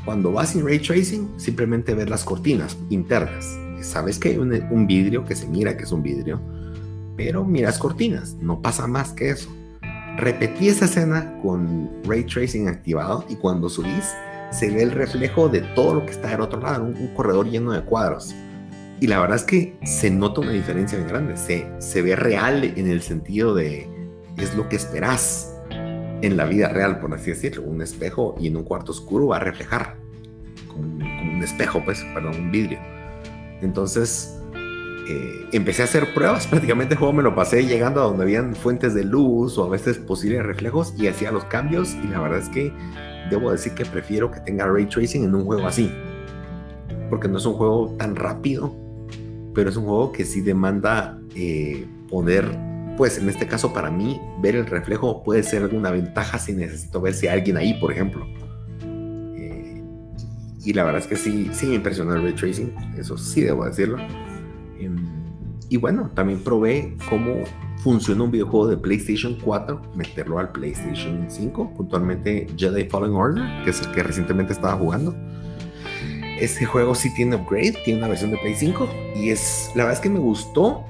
[0.04, 3.58] Cuando vas en ray tracing, simplemente ver las cortinas internas.
[3.80, 6.40] Sabes que hay un, un vidrio que se mira que es un vidrio,
[7.16, 9.50] pero miras cortinas, no pasa más que eso.
[10.16, 14.14] Repetí esa escena con ray tracing activado y cuando subís
[14.50, 17.72] se ve el reflejo de todo lo que está del otro lado, un corredor lleno
[17.72, 18.34] de cuadros.
[19.00, 21.36] Y la verdad es que se nota una diferencia bien grande.
[21.36, 23.88] Se, se ve real en el sentido de
[24.38, 25.54] es lo que esperas
[26.22, 27.62] en la vida real, por así decirlo.
[27.62, 29.96] Un espejo y en un cuarto oscuro va a reflejar
[30.68, 32.78] como, un espejo, pues, perdón, un vidrio.
[33.60, 34.35] Entonces
[35.08, 36.46] eh, empecé a hacer pruebas.
[36.50, 39.68] Prácticamente el juego me lo pasé llegando a donde habían fuentes de luz o a
[39.68, 41.94] veces posibles reflejos y hacía los cambios.
[42.04, 42.72] Y la verdad es que
[43.30, 45.92] debo decir que prefiero que tenga ray tracing en un juego así.
[47.10, 48.86] Porque no es un juego tan rápido
[49.56, 52.46] pero es un juego que sí demanda eh, poder,
[52.98, 57.00] pues en este caso para mí, ver el reflejo puede ser alguna ventaja si necesito
[57.00, 58.26] ver si hay alguien ahí, por ejemplo.
[59.34, 59.82] Eh,
[60.62, 63.64] y la verdad es que sí, sí me impresionó el ray tracing, eso sí debo
[63.64, 63.96] decirlo.
[64.80, 64.96] Em,
[65.68, 67.42] y bueno, también probé cómo
[67.82, 73.70] funciona un videojuego de PlayStation 4, meterlo al PlayStation 5, puntualmente Jedi Fallen Order, que
[73.70, 75.14] es el que recientemente estaba jugando.
[76.40, 79.94] Este juego sí tiene upgrade, tiene una versión de Play 5 y es, la verdad
[79.94, 80.84] es que me gustó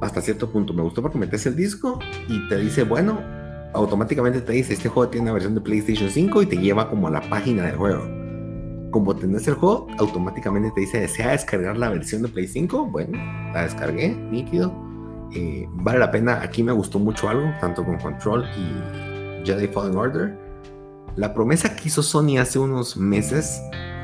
[0.00, 0.72] hasta cierto punto.
[0.72, 3.20] Me gustó porque metes el disco y te dice, bueno,
[3.74, 7.08] automáticamente te dice, este juego tiene una versión de PlayStation 5 y te lleva como
[7.08, 8.25] a la página del juego.
[8.96, 12.86] Como tenés el juego, automáticamente te dice, ¿desea descargar la versión de Play 5?
[12.86, 13.18] Bueno,
[13.52, 14.74] la descargué, nítido.
[15.34, 19.98] Eh, vale la pena, aquí me gustó mucho algo, tanto con Control y Jedi Fallen
[19.98, 20.38] Order.
[21.14, 23.60] La promesa que hizo Sony hace unos meses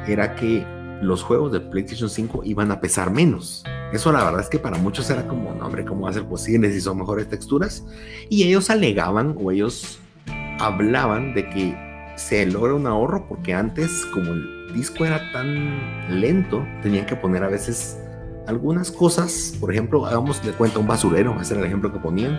[0.07, 0.63] era que
[1.01, 3.65] los juegos de PlayStation 5 iban a pesar menos.
[3.95, 6.27] Eso la verdad es que para muchos era como, no hombre, ¿cómo va a ser
[6.27, 7.83] posible si son mejores texturas?
[8.29, 10.01] Y ellos alegaban o ellos
[10.61, 11.92] hablaban de que
[12.29, 17.43] se logra un ahorro porque antes como el disco era tan lento, tenían que poner
[17.43, 17.99] a veces
[18.47, 22.39] algunas cosas, por ejemplo, hagamos de cuenta un basurero, ese era el ejemplo que ponían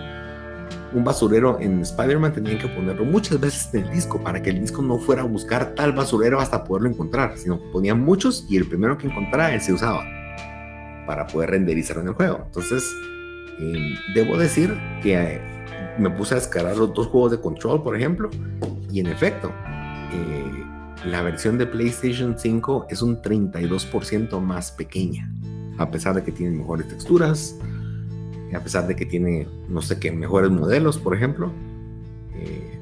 [0.93, 4.59] un basurero en Spider-Man tenían que ponerlo muchas veces en el disco para que el
[4.59, 8.67] disco no fuera a buscar tal basurero hasta poderlo encontrar, sino ponían muchos y el
[8.67, 10.03] primero que encontrara él se usaba
[11.07, 12.41] para poder renderizar en el juego.
[12.45, 12.83] Entonces,
[13.59, 15.41] em, debo decir que eh,
[15.97, 18.29] me puse a descargar los dos juegos de control, por ejemplo,
[18.91, 19.51] y en efecto,
[20.13, 20.65] eh,
[21.05, 25.29] la versión de PlayStation 5 es un 32% más pequeña,
[25.77, 27.57] a pesar de que tiene mejores texturas,
[28.55, 31.51] a pesar de que tiene, no sé qué, mejores modelos, por ejemplo.
[32.35, 32.79] Eh,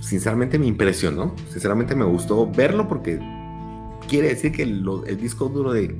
[0.00, 3.20] sinceramente me impresionó, sinceramente me gustó verlo porque
[4.08, 4.82] quiere decir que el,
[5.20, 5.94] disco duro de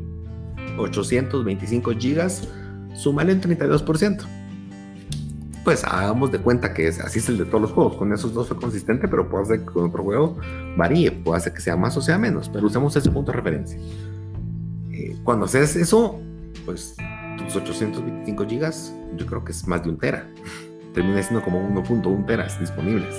[0.79, 2.49] 825 gigas
[2.95, 4.40] sumale el 32%.
[5.65, 7.97] Pues hagamos de cuenta que es, así es el de todos los juegos.
[7.97, 10.39] Con esos dos fue consistente, pero puede ser que con otro juego
[10.77, 11.13] varíe.
[11.13, 13.79] Puede ser que sea más o sea menos, pero usemos ese punto de referencia.
[14.93, 16.19] Eh, cuando haces eso,
[16.65, 16.97] pues
[17.45, 20.27] 825 gigas, yo creo que es más de un tera.
[20.95, 23.15] Termina siendo como 1.1 teras disponibles.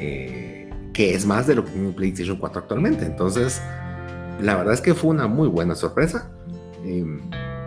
[0.00, 3.06] Eh, que es más de lo que tiene PlayStation 4 actualmente.
[3.06, 3.62] Entonces,
[4.40, 6.30] la verdad es que fue una muy buena sorpresa.
[6.84, 7.04] Eh,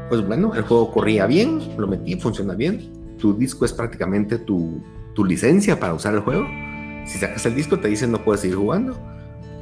[0.09, 3.00] pues bueno, el juego corría bien, lo metí, funciona bien.
[3.21, 4.81] Tu disco es prácticamente tu,
[5.13, 6.47] tu licencia para usar el juego.
[7.05, 8.97] Si sacas el disco te dicen no puedes seguir jugando.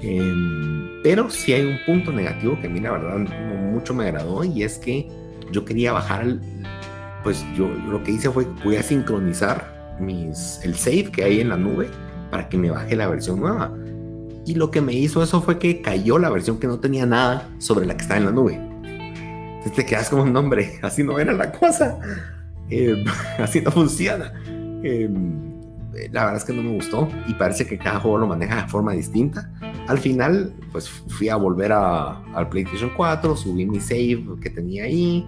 [0.02, 3.18] Em, pero sí hay un punto negativo que a mí la verdad
[3.72, 5.08] mucho me agradó y es que
[5.52, 6.40] yo quería bajar,
[7.24, 11.50] pues yo, lo que hice fue voy a sincronizar mis, el save que hay en
[11.50, 11.90] la nube
[12.32, 13.74] para que me baje la versión nueva.
[14.46, 17.50] Y lo que me hizo eso fue que cayó la versión que no tenía nada
[17.60, 18.56] sobre la que estaba en la nube.
[18.56, 22.00] Entonces te quedas como un nombre, así no era la cosa,
[22.70, 23.06] em,
[23.38, 24.34] así no funciona.
[24.84, 25.50] Em,
[26.12, 28.68] la verdad es que no me gustó y parece que cada juego lo maneja de
[28.70, 29.52] forma distinta.
[29.88, 34.84] Al final, pues fui a volver a, al PlayStation 4, subí mi save que tenía
[34.84, 35.26] ahí.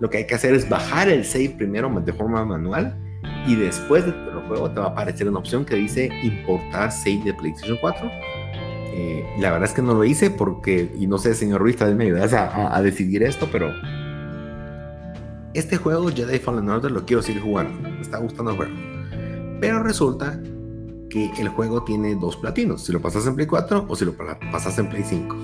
[0.00, 2.96] Lo que hay que hacer es bajar el save primero de forma manual
[3.46, 7.22] y después de lo juego te va a aparecer una opción que dice importar save
[7.24, 8.10] de PlayStation 4.
[8.94, 11.88] Eh, la verdad es que no lo hice porque, y no sé, señor Ruiz, tal
[11.88, 13.72] vez me ayudas a, a, decidir esto, pero
[15.54, 17.88] este juego, Jedi Fallen Order, lo quiero seguir jugando.
[17.88, 18.72] Me está gustando el juego.
[19.60, 20.40] Pero resulta
[21.10, 24.14] que el juego tiene dos platinos, si lo pasas en Play 4 o si lo
[24.50, 25.36] pasas en Play 5.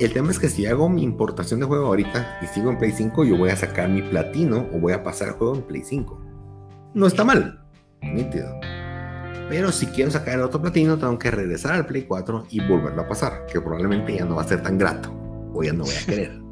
[0.00, 2.90] El tema es que si hago mi importación de juego ahorita y sigo en Play
[2.90, 5.82] 5, yo voy a sacar mi platino o voy a pasar el juego en Play
[5.84, 6.20] 5.
[6.94, 7.60] No está mal,
[8.02, 8.48] nítido.
[9.48, 13.02] Pero si quiero sacar el otro platino, tengo que regresar al Play 4 y volverlo
[13.02, 15.12] a pasar, que probablemente ya no va a ser tan grato,
[15.52, 16.40] o ya no voy a querer.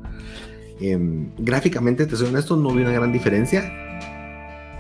[0.83, 3.73] Em, gráficamente, te soy honesto, no vi una gran diferencia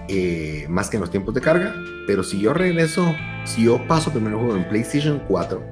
[0.08, 1.76] eh, más que en los tiempos de carga.
[2.08, 5.62] Pero si yo regreso, si yo paso primero el juego en PlayStation 4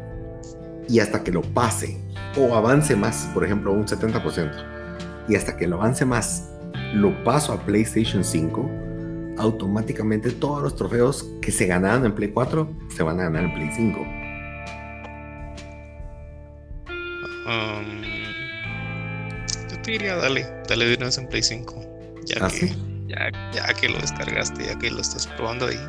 [0.88, 1.98] y hasta que lo pase
[2.36, 4.52] o avance más, por ejemplo, un 70%,
[5.28, 6.48] y hasta que lo avance más,
[6.94, 8.70] lo paso a PlayStation 5,
[9.36, 13.54] automáticamente todos los trofeos que se ganaron en Play 4 se van a ganar en
[13.54, 14.00] Play 5.
[17.46, 18.09] Um,
[19.80, 21.86] yo te diría, dale, dale de una vez en Play 5.
[22.26, 22.74] Ya ¿Ah, que
[23.08, 25.80] ya, que lo descargaste, ya que lo estás probando ahí.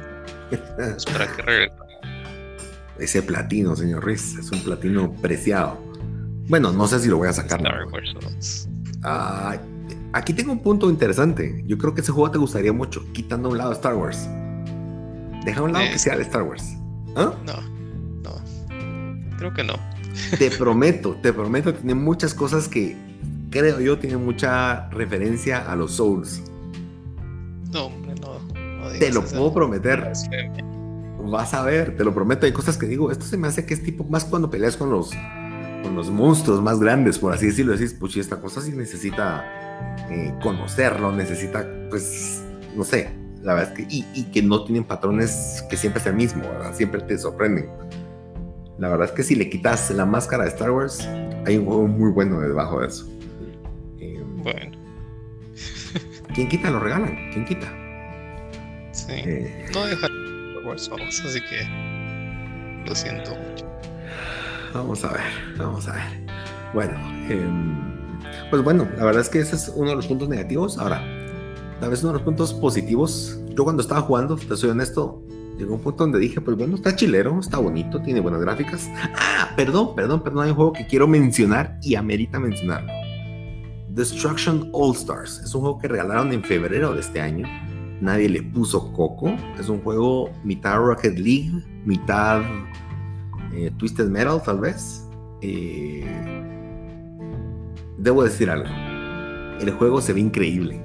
[0.95, 1.75] es para que regrese.
[2.97, 5.77] Ese platino, señor Riz, es un platino preciado.
[6.47, 7.62] Bueno, no sé si lo voy a sacar.
[9.04, 9.58] Ah,
[10.13, 11.63] aquí tengo un punto interesante.
[11.65, 14.27] Yo creo que ese juego te gustaría mucho, quitando a un lado Star Wars.
[15.45, 16.63] Deja a un lado que sea de Star Wars.
[17.15, 17.34] ¿Ah?
[17.45, 17.62] No,
[18.23, 19.38] no.
[19.38, 19.73] Creo que no.
[20.38, 22.95] Te prometo, te prometo, tiene muchas cosas que
[23.52, 26.42] creo yo tienen mucha referencia a los Souls.
[27.72, 28.90] No, hombre, no.
[28.98, 30.12] te lo puedo prometer.
[31.24, 32.48] Vas a ver, te lo prometo.
[32.48, 34.90] Hay cosas que digo, esto se me hace que es tipo más cuando peleas con
[34.90, 35.12] los,
[35.84, 37.74] con los monstruos más grandes, por así decirlo.
[37.74, 39.46] Decís, puchi, esta cosa sí necesita
[40.10, 42.42] eh, conocerlo, necesita, pues,
[42.76, 43.12] no sé,
[43.44, 47.02] la verdad es que, y, que no tienen patrones que siempre sea el mismo, siempre
[47.02, 47.70] te sorprenden.
[48.80, 51.08] La verdad es que si le quitas la máscara de Star Wars,
[51.46, 53.08] hay un juego muy bueno debajo de eso.
[54.43, 54.77] Bueno.
[56.34, 56.69] ¿Quién quita?
[56.71, 57.32] Lo regalan.
[57.34, 57.71] ¿Quién quita?
[58.91, 59.13] Sí.
[59.13, 60.08] Eh, no deja
[60.65, 60.89] Wars
[61.25, 61.67] así que
[62.88, 63.65] lo siento mucho.
[64.73, 65.21] Vamos a ver,
[65.58, 66.04] vamos a ver.
[66.73, 66.93] Bueno,
[67.30, 67.75] em,
[68.49, 70.77] pues bueno, la verdad es que ese es uno de los puntos negativos.
[70.77, 71.04] Ahora,
[71.80, 73.39] tal vez uno de los puntos positivos.
[73.49, 75.21] Yo cuando estaba jugando, te soy honesto,
[75.58, 78.89] llegó un punto donde dije, pues bueno, está chilero, está bonito, tiene buenas gráficas.
[78.95, 82.91] Ah, perdón, perdón, perdón, hay un juego que quiero mencionar y amerita mencionarlo.
[83.93, 85.41] Destruction All Stars.
[85.43, 87.45] Es un juego que regalaron en febrero de este año.
[87.99, 89.36] Nadie le puso coco.
[89.60, 91.51] Es un juego mitad Rocket League,
[91.86, 92.41] mitad
[93.54, 95.06] eh, Twisted Metal, tal vez.
[95.41, 96.06] Eh,
[97.97, 98.69] debo decir algo.
[99.60, 100.82] El juego se ve increíble.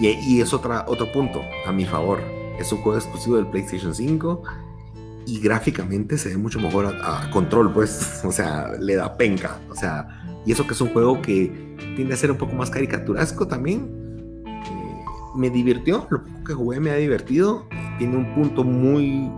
[0.00, 2.20] Y, es otra, otro punto a mi favor.
[2.58, 4.42] Es un juego exclusivo del PlayStation 5
[5.26, 9.58] y gráficamente se ve mucho mejor a, a, control, pues, o sea, le da penca,
[9.68, 12.70] o sea, y eso que es un juego que tiende a ser un poco más
[12.70, 14.42] caricaturesco también.
[14.46, 15.00] Eh,
[15.36, 17.66] me divirtió, lo poco que jugué me ha divertido.
[17.98, 19.30] Tiene un punto muy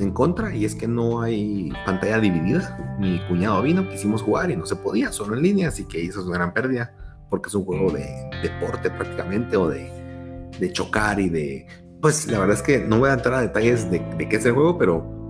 [0.00, 2.96] en contra y es que no hay pantalla dividida.
[2.98, 6.20] Mi cuñado vino, quisimos jugar y no se podía, solo en línea, así que eso
[6.20, 6.94] es una gran pérdida
[7.30, 8.04] porque es un juego de
[8.42, 11.66] deporte prácticamente o de, de chocar y de...
[12.00, 14.44] Pues la verdad es que no voy a entrar a detalles de, de qué es
[14.44, 15.21] el juego, pero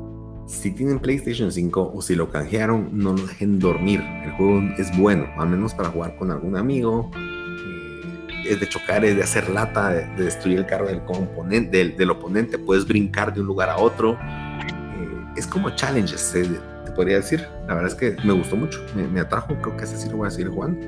[0.46, 4.00] si tienen PlayStation 5 o si lo canjearon, no lo dejen dormir.
[4.24, 7.10] El juego es bueno, al menos para jugar con algún amigo.
[7.16, 12.58] Eh, es de chocar, es de hacer lata, de, destruir el carro del, componente, oponente.
[12.58, 14.12] Puedes brincar de un lugar a otro.
[14.14, 17.46] Eh, es como challenges, te podría decir.
[17.66, 19.56] La verdad es que me gustó mucho, me, atrajo.
[19.62, 20.80] Creo que ese sí lo voy a seguir jugando.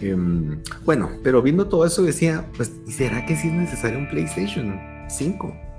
[0.00, 4.80] Em, bueno, pero viendo todo eso decía, pues, ¿será que sí es necesario un PlayStation
[5.08, 5.71] 5?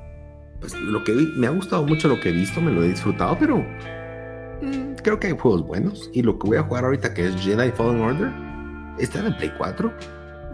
[0.64, 3.36] Pues lo que me ha gustado mucho lo que he visto, me lo he disfrutado,
[3.38, 6.10] pero mm, creo que hay juegos buenos.
[6.14, 8.32] Y lo que voy a jugar ahorita, que es Jedi Fallen Order,
[8.98, 9.92] está en Play 4.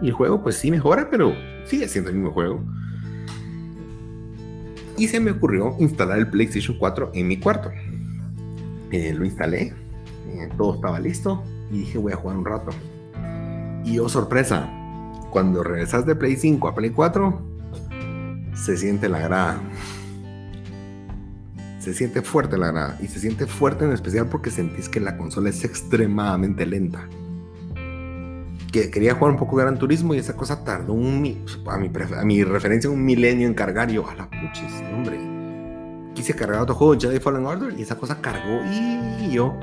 [0.02, 1.32] Y el juego, pues sí mejora, pero
[1.64, 2.60] sigue siendo el mismo juego.
[4.98, 7.70] Y se me ocurrió instalar el PlayStation 4 en mi cuarto.
[8.90, 9.72] Eh, lo instalé,
[10.26, 12.72] eh, todo estaba listo y dije voy a jugar un rato.
[13.84, 14.68] Y oh sorpresa,
[15.30, 17.40] cuando regresas de Play 5 a Play 4,
[18.54, 19.60] se siente la grada.
[21.80, 22.98] Se siente fuerte la grada.
[23.02, 27.08] Y se siente fuerte en especial porque sentís que la consola es extremadamente lenta.
[28.70, 31.16] Que quería jugar un poco Gran Turismo y esa cosa tardó un...
[31.66, 33.90] A mi, a mi referencia un milenio en cargar.
[33.90, 35.18] Y yo, a la puchis, hombre.
[36.14, 39.58] Quise cargar otro juego, Jedi Fallen Order, y esa cosa cargó y yo...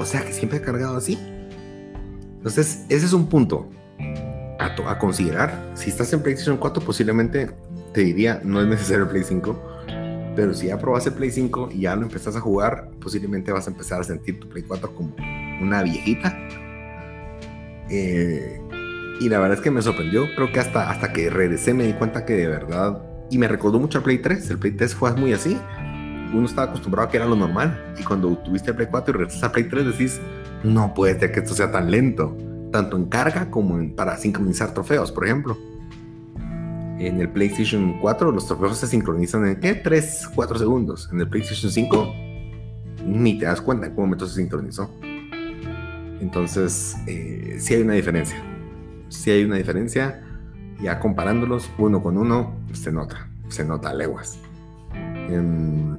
[0.00, 1.18] O sea que siempre he cargado así.
[2.36, 3.68] Entonces, ese es un punto
[4.60, 5.72] a, a, considerar.
[5.74, 7.50] Si estás en PlayStation 4, posiblemente
[7.92, 9.77] te diría, no es necesario el Play 5.
[10.38, 13.66] Pero si ya probaste el Play 5 y ya lo empezás a jugar, posiblemente vas
[13.66, 15.12] a empezar a sentir tu Play 4 como
[15.60, 16.32] una viejita.
[17.90, 18.60] Eh,
[19.18, 20.26] y la verdad es que me sorprendió.
[20.36, 23.02] Creo que hasta, hasta que regresé me di cuenta que de verdad...
[23.32, 24.48] Y me recordó mucho al Play 3.
[24.50, 25.58] El Play 3 fue muy así.
[26.32, 27.92] Uno estaba acostumbrado a que era lo normal.
[27.98, 30.20] Y cuando tuviste el Play 4 y regresas al Play 3 decís,
[30.62, 32.36] no puede ser que esto sea tan lento
[32.70, 35.58] tanto en carga como en, para sincronizar trofeos, por ejemplo.
[36.98, 39.74] En el PlayStation 4 los trofeos se sincronizan en ¿qué?
[39.74, 41.08] 3, 4 segundos.
[41.12, 42.14] En el PlayStation 5
[43.06, 44.90] ni te das cuenta en qué momento se sincronizó.
[46.20, 48.42] Entonces, eh, sí hay una diferencia.
[49.08, 50.22] Sí hay una diferencia.
[50.80, 53.28] Ya comparándolos uno con uno, se nota.
[53.48, 54.38] Se nota a leguas.
[54.94, 55.96] Em,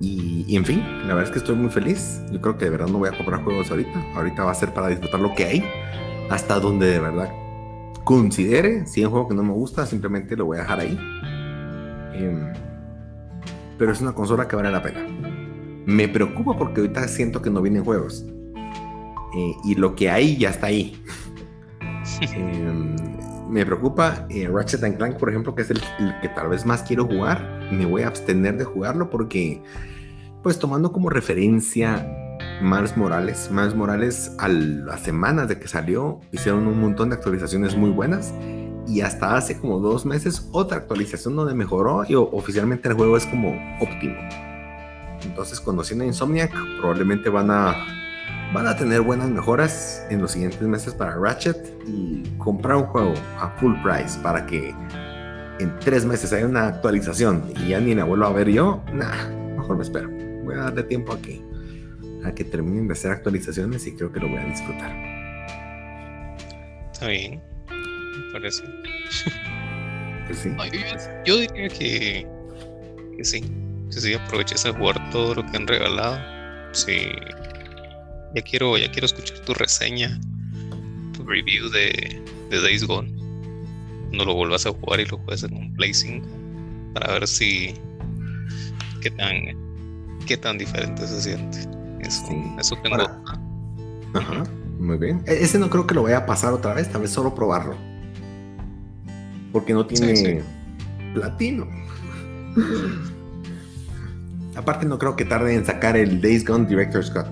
[0.00, 2.20] y, en fin, la verdad es que estoy muy feliz.
[2.32, 4.02] Yo creo que de verdad no voy a comprar juegos ahorita.
[4.14, 5.64] Ahorita va a ser para disfrutar lo que hay.
[6.30, 7.30] Hasta donde de verdad
[8.08, 8.86] considere.
[8.86, 10.98] Si hay un juego que no me gusta, simplemente lo voy a dejar ahí.
[12.14, 12.54] Em,
[13.76, 15.06] pero es una consola que vale la pena.
[15.84, 18.24] Me preocupa porque ahorita siento que no vienen juegos.
[19.36, 21.02] Eh, y lo que hay ya está ahí.
[22.22, 22.96] Em,
[23.50, 25.80] me preocupa eh, Ratchet Clank, por ejemplo, que es el,
[26.22, 27.68] que tal vez más quiero jugar.
[27.70, 29.62] Me voy a abstener de jugarlo porque,
[30.42, 32.17] pues tomando como referencia
[32.60, 37.76] Miles Morales, Miles Morales a las semanas de que salió hicieron un montón de actualizaciones
[37.76, 38.34] muy buenas
[38.86, 43.26] y hasta hace como dos meses otra actualización donde mejoró y oficialmente el juego es
[43.26, 43.50] como
[43.80, 44.16] óptimo.
[45.22, 47.74] Entonces conociendo a Insomniac probablemente van a
[48.52, 53.14] van a tener buenas mejoras en los siguientes meses para Ratchet y comprar un juego
[53.38, 54.74] a full price para que
[55.60, 59.28] en tres meses haya una actualización y ya ni la vuelva a ver yo, nah,
[59.56, 60.08] mejor me espero.
[60.44, 61.42] Voy a darle tiempo a que,
[62.28, 64.92] a que terminen de hacer actualizaciones y creo que lo voy a disfrutar.
[66.92, 68.64] Está bien, me parece.
[70.26, 70.50] Pues sí.
[71.24, 72.26] yo, diría que,
[73.16, 73.42] que sí,
[73.90, 76.18] que sí aproveches a jugar todo lo que han regalado.
[76.72, 77.08] Sí,
[78.34, 80.20] ya quiero, ya quiero escuchar tu reseña,
[81.16, 83.10] tu review de, de Days Gone.
[84.12, 86.26] No lo vuelvas a jugar y lo juegues en un Play 5
[86.94, 87.74] para ver si
[89.00, 89.68] qué tan
[90.26, 91.77] qué tan diferente se siente.
[92.08, 92.26] Eso,
[92.58, 92.96] eso tengo.
[94.14, 94.44] Ajá,
[94.78, 95.22] muy bien.
[95.26, 97.76] E-, ese no creo que lo vaya a pasar otra vez, tal vez solo probarlo.
[99.52, 100.42] Porque no tiene
[101.14, 101.66] platino.
[104.56, 107.26] Aparte no creo que tarde en sacar el Days Gone Director's Cut.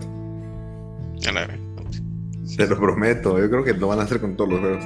[2.57, 4.85] Te lo prometo, yo creo que lo van a hacer con todos los juegos.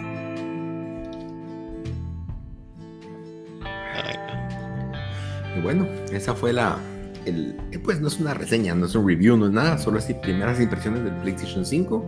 [5.56, 6.78] Y bueno, esa fue la.
[7.26, 9.98] El, eh, pues no es una reseña, no es un review, no es nada, solo
[9.98, 12.04] así primeras impresiones del PlayStation 5.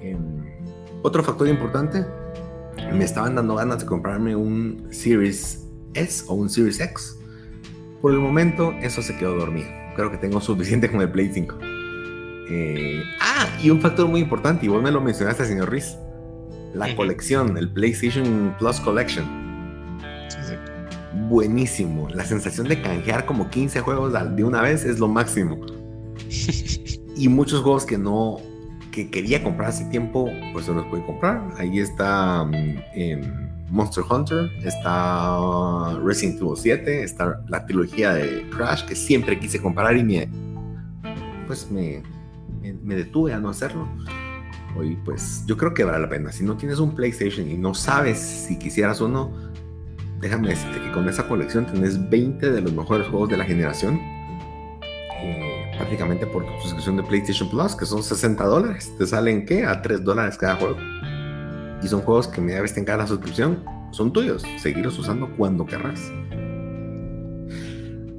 [0.00, 0.18] Em,
[1.02, 2.04] otro factor importante,
[2.92, 7.18] me estaban dando ganas de comprarme un Series S o un Series X.
[8.00, 9.68] Por el momento, eso se quedó dormido.
[9.96, 11.58] Creo que tengo suficiente con el Play 5.
[12.48, 15.96] Eh, ah, y un factor muy importante, y vos me lo mencionaste, señor Ruiz.
[16.74, 19.45] La colección, el PlayStation Plus Collection.
[21.28, 22.08] Buenísimo.
[22.10, 25.58] La sensación de canjear como 15 juegos de una vez es lo máximo.
[27.16, 28.38] y muchos juegos que no,
[28.92, 31.42] que quería comprar hace tiempo, pues se los puede comprar.
[31.58, 38.94] Ahí está mm, Monster Hunter, está Resident Evil 7, está la trilogía de Crash que
[38.94, 40.28] siempre quise comprar y me,
[41.46, 42.02] pues me,
[42.60, 43.88] me, detuve a no hacerlo.
[44.78, 46.30] Hoy pues yo creo que vale la pena.
[46.30, 49.32] Si no tienes un PlayStation y no sabes si quisieras o no,
[50.20, 54.00] déjame decirte que con esa colección tenés 20 de los mejores juegos de la generación.
[55.22, 58.92] Eh, prácticamente por tu suscripción de PlayStation Plus, que son 60 dólares.
[58.98, 59.64] Te salen ¿qué?
[59.64, 60.76] A 3 dólares cada juego.
[61.82, 64.42] Y son juegos que media vez tengas la suscripción, son tuyos.
[64.58, 66.12] Seguirlos usando cuando querrás.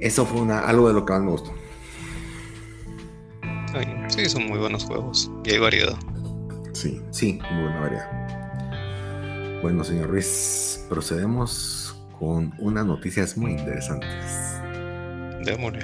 [0.00, 1.52] Eso fue una, algo de lo que más me gustó.
[4.08, 5.96] Sí, son muy buenos juegos y hay variedad.
[6.72, 9.60] Sí, sí, muy buena variedad.
[9.62, 11.87] Bueno, señor Ruiz, procedemos
[12.18, 14.60] con unas noticias muy interesantes.
[15.44, 15.80] Démosle.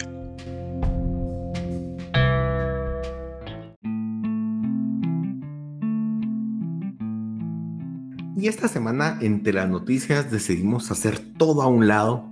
[8.36, 12.30] Y esta semana, entre las noticias, decidimos hacer todo a un lado,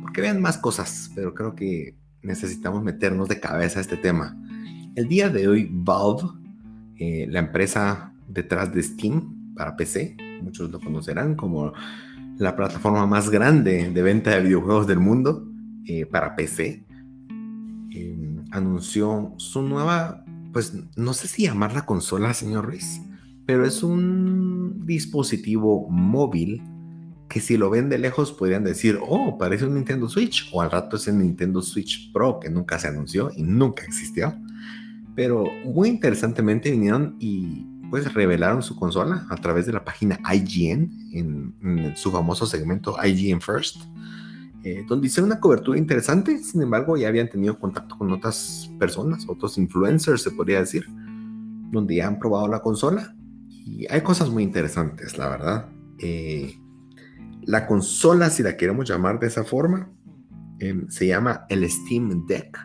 [0.00, 4.36] porque vean más cosas, pero creo que necesitamos meternos de cabeza a este tema.
[4.94, 6.22] El día de hoy, Valve,
[6.98, 11.72] eh, la empresa detrás de Steam para PC, muchos lo conocerán como
[12.38, 15.46] la plataforma más grande de venta de videojuegos del mundo
[15.86, 16.84] eh, para PC,
[17.92, 23.00] eh, anunció su nueva, pues no sé si llamarla consola, señor Ruiz,
[23.46, 26.62] pero es un dispositivo móvil
[27.28, 30.70] que si lo ven de lejos podrían decir, oh, parece un Nintendo Switch, o al
[30.70, 34.34] rato es el Nintendo Switch Pro que nunca se anunció y nunca existió.
[35.14, 41.12] Pero muy interesantemente vinieron y pues revelaron su consola a través de la página IGN
[41.12, 43.82] en, su famoso segmento IGN First,
[44.64, 46.42] eh, donde hicieron una cobertura interesante.
[46.42, 50.84] Sin embargo, ya habían tenido contacto con otras personas, otros influencers, se podría decir,
[51.70, 53.14] donde ya han probado la consola.
[53.48, 55.68] Y hay cosas muy interesantes, la verdad.
[56.00, 56.58] Eh,
[57.42, 59.88] la consola, si la queremos llamar de esa forma,
[60.58, 62.58] em, se llama el Steam Deck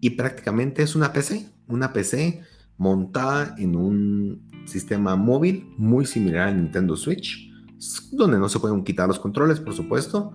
[0.00, 2.40] y prácticamente es una PC, una PC
[2.76, 7.50] montada en un sistema móvil muy similar al Nintendo Switch,
[8.12, 10.32] donde no se pueden quitar los controles, por supuesto.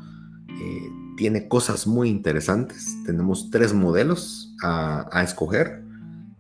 [0.49, 2.95] Eh, tiene cosas muy interesantes.
[3.05, 5.83] Tenemos tres modelos a, escoger.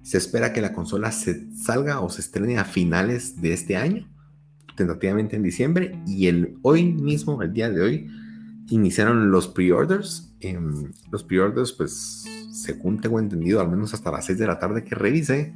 [0.03, 4.07] Se espera que la consola se salga o se estrene a finales de este año,
[4.75, 6.01] tentativamente en diciembre.
[6.07, 8.07] Y el hoy mismo, el día de hoy,
[8.69, 10.33] iniciaron los pre-orders.
[10.39, 14.83] Em, los pre-orders, pues, según tengo entendido, al menos hasta las 6 de la tarde
[14.83, 15.53] que revise,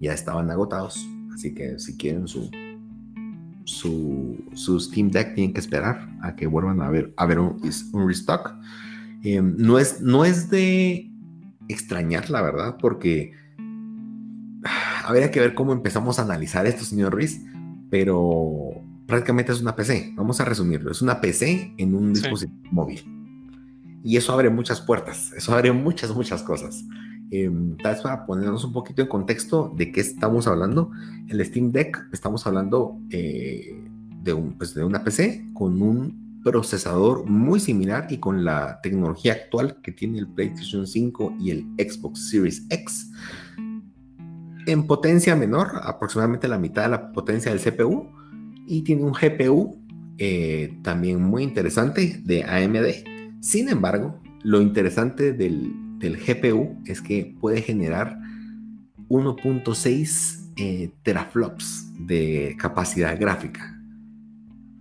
[0.00, 1.06] ya estaban agotados.
[1.36, 2.50] Así que si quieren su,
[3.66, 7.60] su, Steam Deck, tienen que esperar a que vuelvan a ver, a ver un,
[8.08, 8.54] restock.
[9.22, 11.10] Em, no, es, no es de
[11.68, 13.34] extrañar, la verdad, porque
[15.04, 17.42] habría que ver cómo empezamos a analizar esto, señor Ruiz,
[17.90, 18.70] pero
[19.06, 20.14] prácticamente es una PC.
[20.16, 20.90] Vamos a resumirlo.
[20.90, 23.04] Es una PC en un dispositivo móvil.
[24.02, 26.82] Y eso abre muchas puertas, eso abre muchas, muchas cosas.
[27.30, 30.90] Em, tal vez para ponernos un poquito en contexto de qué estamos hablando,
[31.28, 33.82] el Steam Deck estamos hablando eh,
[34.22, 39.32] de, un, pues de una PC con un procesador muy similar y con la tecnología
[39.32, 43.10] actual que tiene el PlayStation 5 y el Xbox Series X.
[44.66, 48.08] En potencia menor, aproximadamente la mitad de la potencia del CPU,
[48.66, 49.80] y tiene un GPU
[50.18, 53.40] eh, también muy interesante de AMD.
[53.40, 58.18] Sin embargo, lo interesante del, del GPU es que puede generar
[59.08, 63.78] 1.6 eh, teraflops de capacidad gráfica.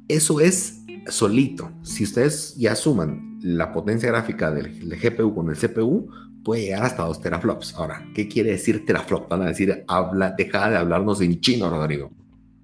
[0.08, 1.72] Eso es solito.
[1.84, 6.10] Si ustedes ya suman la potencia gráfica del, GPU con el CPU,
[6.44, 7.76] puede llegar hasta 2 teraflops.
[7.76, 9.30] Ahora, ¿qué quiere decir teraflop?
[9.30, 12.12] Van a decir, habla, deja de hablarnos en chino, Rodrigo.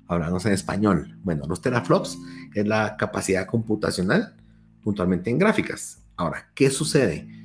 [0.07, 1.17] Hablarnos en español.
[1.23, 2.17] Bueno, los teraflops
[2.53, 4.35] es la capacidad computacional
[4.83, 6.03] puntualmente en gráficas.
[6.15, 7.40] Ahora, ¿qué sucede?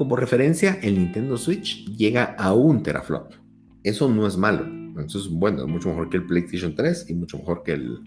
[0.00, 3.34] Como referencia, el Nintendo Switch llega a un teraflop.
[3.82, 4.64] Eso no es malo.
[5.04, 7.98] Eso es bueno, es mucho mejor que el PlayStation 3 y mucho mejor que el,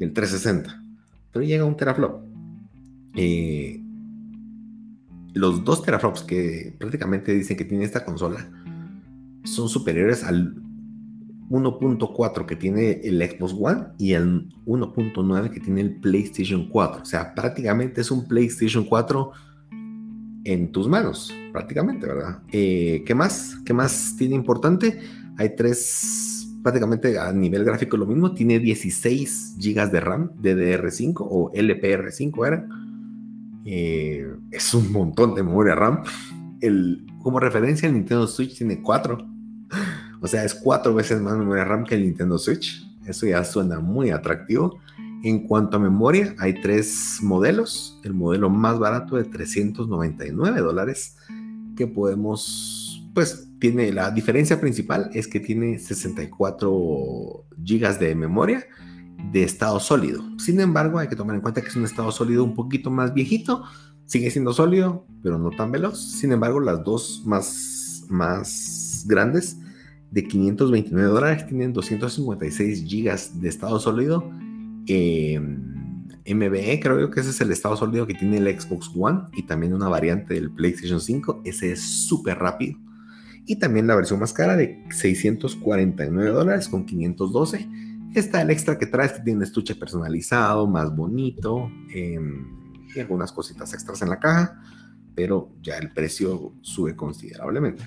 [0.00, 0.82] el 360.
[1.30, 2.20] Pero llega a un teraflop.
[3.14, 3.80] Eh,
[5.34, 8.50] los dos teraflops que prácticamente dicen que tiene esta consola
[9.44, 10.56] son superiores al
[11.48, 17.02] 1.4 que tiene el Xbox One y el 1.9 que tiene el PlayStation 4.
[17.02, 19.53] O sea, prácticamente es un PlayStation 4
[20.44, 22.38] en tus manos, prácticamente, ¿verdad?
[22.52, 23.56] Eh, ¿Qué más?
[23.64, 25.00] ¿Qué más tiene importante?
[25.38, 31.50] Hay tres, prácticamente a nivel gráfico lo mismo, tiene 16 GB de RAM, DDR5 o
[31.52, 32.68] LPR5 era.
[33.64, 36.02] Eh, es un montón de memoria RAM.
[36.60, 39.26] El, como referencia, el Nintendo Switch tiene 4.
[40.20, 42.86] O sea, es cuatro veces más memoria RAM que el Nintendo Switch.
[43.06, 44.78] Eso ya suena muy atractivo.
[45.24, 47.98] En cuanto a memoria, hay tres modelos.
[48.04, 51.16] El modelo más barato de 399 dólares
[51.78, 58.66] que podemos, pues tiene la diferencia principal es que tiene 64 gigas de memoria
[59.32, 60.22] de estado sólido.
[60.38, 63.14] Sin embargo, hay que tomar en cuenta que es un estado sólido un poquito más
[63.14, 63.64] viejito.
[64.04, 65.98] Sigue siendo sólido, pero no tan veloz.
[65.98, 69.56] Sin embargo, las dos más, más grandes
[70.10, 74.30] de 529 dólares tienen 256 gigas de estado sólido
[74.86, 79.74] MBE, creo que ese es el estado sólido que tiene el Xbox One y también
[79.74, 81.42] una variante del PlayStation 5.
[81.44, 82.78] Ese es súper rápido.
[83.46, 87.68] Y también la versión más cara de 649 dólares con 512.
[88.14, 92.46] Está el extra que trae, que tiene estuche personalizado, más bonito em,
[92.94, 94.60] y algunas cositas extras en la caja.
[95.16, 97.84] pero ya el precio sube considerablemente.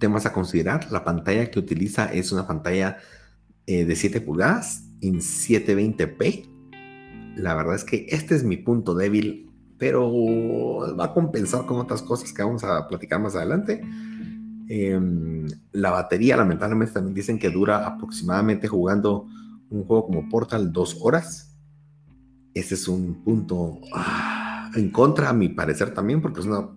[0.00, 2.96] Temas a considerar, la pantalla que utiliza es una pantalla
[3.66, 6.48] eh, de 7 pulgadas en 720p.
[7.36, 10.10] La verdad es que este es mi punto débil, pero
[10.96, 13.80] va a compensar con otras cosas que vamos a platicar más adelante.
[14.68, 19.26] Em, la batería, lamentablemente, también dicen que dura aproximadamente jugando
[19.70, 21.56] un juego como Portal dos horas.
[22.54, 26.68] Ese es un punto ah, en contra, a mi parecer también, porque es una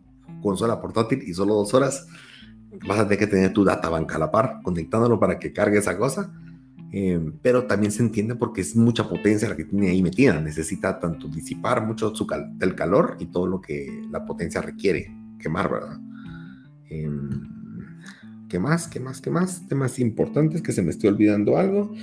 [0.42, 2.08] consola portátil y solo dos horas.
[2.88, 5.80] Vas a tener que tener tu data banca a la par, conectándolo para que cargue
[5.80, 6.34] esa cosa.
[6.94, 10.40] Em, pero también se entiende porque es mucha potencia la que tiene ahí metida.
[10.42, 15.72] Necesita tanto disipar mucho su del calor y todo lo que la potencia requiere quemar,
[15.72, 16.00] ¿verdad?
[16.90, 17.52] Em,
[18.52, 18.90] ¿Qué más?
[18.90, 19.22] ¿Qué más?
[19.22, 19.66] ¿Qué más?
[19.70, 21.94] Temas importantes que se me estoy olvidando algo.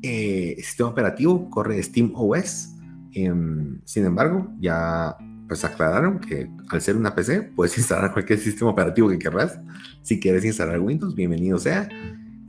[0.00, 2.74] Eh, sistema operativo corre Steam OS.
[3.12, 5.14] Em, sin embargo, ya
[5.46, 9.60] pues aclararon que al ser una PC puedes instalar cualquier sistema operativo que querrás.
[10.00, 11.86] Si quieres instalar Windows, bienvenido sea.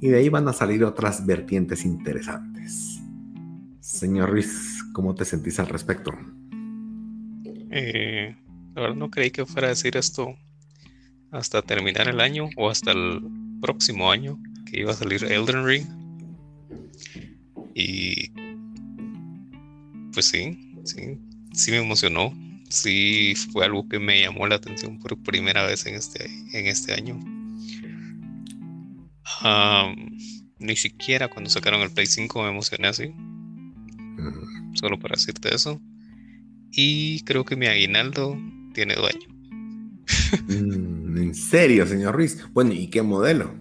[0.02, 3.00] Y de ahí van a salir otras vertientes interesantes.
[3.80, 6.12] Señor Ruiz, ¿cómo te sentís al respecto?
[7.70, 8.36] Eh,
[8.74, 10.36] la verdad no creí que fuera a decir esto
[11.30, 13.22] hasta terminar el año o hasta el
[13.62, 15.86] próximo año que iba a salir Elden Ring.
[17.76, 18.32] Y
[20.14, 21.20] pues sí, sí,
[21.54, 22.34] sí me emocionó.
[22.70, 26.94] Sí fue algo que me llamó la atención por primera vez en este, en este
[26.94, 27.20] año.
[30.60, 33.14] Ni siquiera cuando sacaron el Play 5 me emocioné así.
[34.76, 35.82] Solo para decirte eso.
[36.72, 38.38] Y creo que mi aguinaldo
[38.74, 39.28] tiene dueño.
[40.48, 42.38] Mm, en serio, señor Ruiz.
[42.54, 43.54] Bueno, ¿y qué modelo?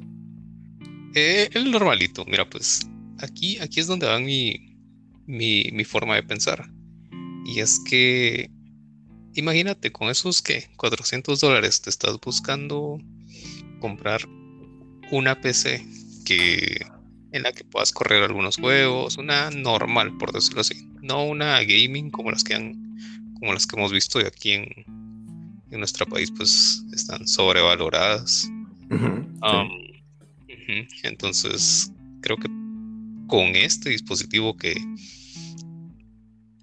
[1.15, 2.25] Eh, el normalito.
[2.27, 2.89] Mira, pues
[3.19, 4.77] aquí, aquí es donde va mi,
[5.27, 6.71] mi, forma de pensar.
[7.45, 8.51] Y es que,
[9.35, 12.99] imagínate, con esos que 400 dólares te estás buscando
[13.81, 14.29] comprar
[15.11, 15.87] una PC
[16.25, 16.87] que
[17.33, 22.11] en la que puedas correr algunos juegos, una normal, por decirlo así, no una gaming
[22.11, 22.75] como las que han,
[23.39, 24.67] como las que hemos visto de aquí en,
[25.71, 28.49] en nuestro país pues están sobrevaloradas.
[28.91, 29.71] Um,
[31.05, 32.49] Entonces, creo que
[33.27, 34.75] con este dispositivo que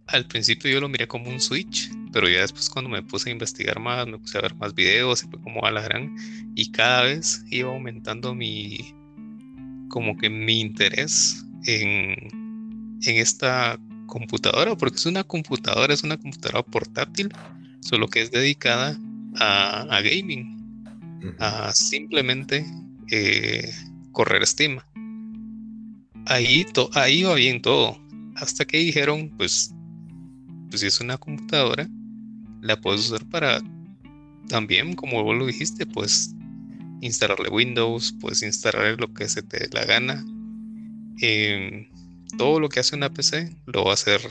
[0.08, 3.34] al principio yo lo miré como un Switch, pero ya después cuando me puse a
[3.34, 6.16] investigar más, me puse a ver más videos y fue como a la gran
[6.56, 8.94] y cada vez iba aumentando mi
[9.90, 12.14] como que mi interés en,
[13.04, 17.30] en esta computadora, porque es una computadora, es una computadora portátil
[17.82, 19.00] solo que es dedicada
[19.40, 20.58] a, gaming,
[21.40, 22.66] a simplemente
[23.12, 23.72] eh,
[24.12, 24.80] correr Steam.
[26.26, 27.98] Ahí, ahí va bien todo.
[28.36, 29.74] Hasta que dijeron, pues,
[30.70, 31.90] pues si es una computadora,
[32.62, 33.62] la puedes usar para
[34.48, 36.34] también, como vos lo dijiste, pues
[37.02, 40.26] instalarle Windows, puedes instalarle lo que se te dé la gana.
[41.22, 41.88] Em,
[42.38, 44.22] todo lo que hace una PC lo va a hacer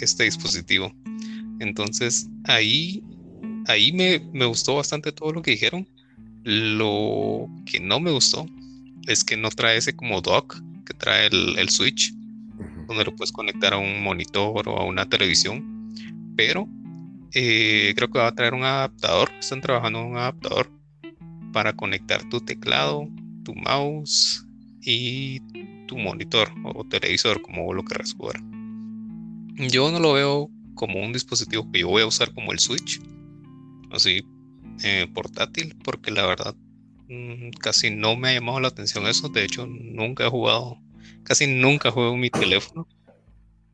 [0.00, 0.92] este dispositivo.
[1.60, 3.02] Entonces ahí,
[3.66, 5.88] ahí me, gustó bastante todo lo que dijeron.
[6.44, 8.46] Lo que no me gustó
[9.06, 12.14] es que no trae ese como dock que trae el, Switch,
[12.86, 15.92] donde lo puedes conectar a un monitor o a una televisión.
[16.36, 16.68] Pero
[17.32, 19.30] eh, creo que va a traer un adaptador.
[19.38, 20.70] Están trabajando en un adaptador
[21.52, 23.08] para conectar tu teclado,
[23.44, 24.46] tu mouse
[24.82, 25.40] y
[25.86, 28.40] tu monitor o televisor, como lo querrás jugar.
[29.56, 33.00] Yo no lo veo como un dispositivo que yo voy a usar como el Switch,
[33.90, 34.22] así
[34.84, 36.54] eh, portátil, porque la verdad
[37.08, 39.28] mm, casi no me ha llamado la atención eso.
[39.28, 40.78] De hecho, nunca he jugado,
[41.24, 42.86] casi nunca juego mi teléfono.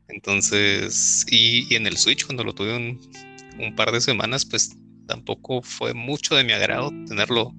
[0.07, 4.75] Entonces, y, en el Switch, cuando lo tuve un, par de semanas, pues
[5.07, 7.53] tampoco fue mucho de mi agrado tenerlo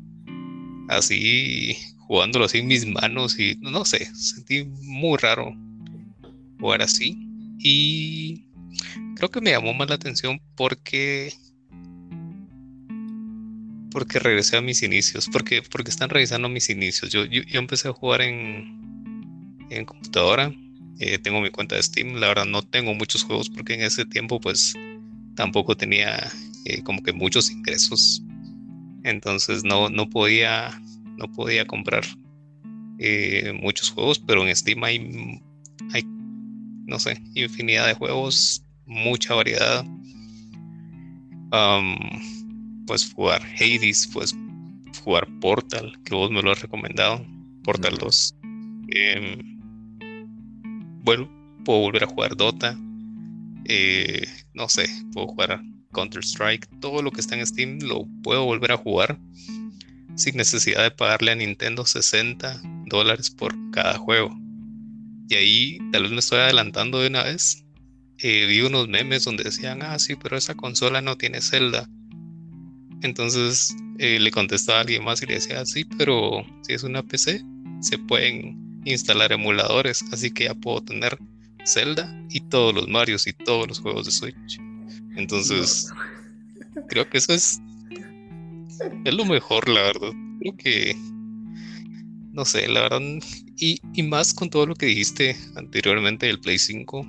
[0.89, 5.55] así, jugándolo así en mis manos y no sé, sentí muy raro
[6.59, 7.17] jugar así.
[7.59, 8.47] Y
[9.17, 11.33] creo que me llamó más la atención porque
[13.95, 17.13] porque regresé a mis inicios, porque, porque están revisando mis inicios.
[17.13, 18.84] Yo, yo, empecé a jugar en,
[19.71, 20.53] en computadora,
[21.01, 24.05] eh, tengo mi cuenta de Steam, la verdad no tengo muchos juegos porque en ese
[24.05, 24.75] tiempo pues
[25.35, 26.31] tampoco tenía
[26.67, 28.23] eh, como que muchos ingresos,
[29.03, 30.81] entonces no, no, podía,
[31.17, 32.05] no podía comprar
[32.99, 35.41] eh, muchos juegos, pero en Steam hay,
[35.93, 36.05] hay,
[36.87, 39.85] no sé, infinidad de juegos mucha variedad.
[42.87, 44.37] pues jugar Hades, pues
[45.03, 47.25] jugar Portal, que vos me lo has recomendado,
[47.65, 48.37] Portal 2.
[48.89, 49.54] Em,
[51.05, 51.31] bueno,
[51.65, 52.79] puedo volver a jugar Dota.
[53.67, 58.73] Eh, no sé, puedo jugar Counter-Strike, todo lo que está en Steam lo puedo volver
[58.73, 59.19] a jugar
[60.17, 64.37] sin necesidad de pagarle a Nintendo 60 dólares por cada juego.
[65.29, 67.65] Y ahí tal vez me estoy adelantando de una vez.
[68.19, 71.89] Eh, vi unos memes donde decían, ah, sí, pero esa consola no tiene Zelda.
[73.03, 77.03] Entonces eh, le contestaba a alguien más y le decía, sí, pero si es una
[77.03, 77.43] PC,
[77.81, 81.19] se pueden instalar emuladores, así que ya puedo tener
[81.67, 84.61] Zelda y todos los Marios y todos los juegos de Switch.
[85.17, 85.91] Entonces,
[86.89, 87.61] creo que eso es,
[89.05, 90.13] es lo mejor, la verdad.
[90.41, 90.97] Creo que,
[92.33, 93.01] no sé, la verdad,
[93.57, 97.07] y, más con todo lo que dijiste anteriormente del Play 5,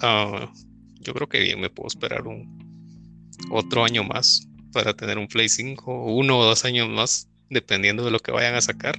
[0.00, 0.52] ah,
[1.00, 2.58] yo creo que bien me puedo esperar un
[3.50, 8.10] otro año más para tener un Play 5, uno o dos años más, dependiendo de
[8.10, 8.98] lo que vayan a sacar.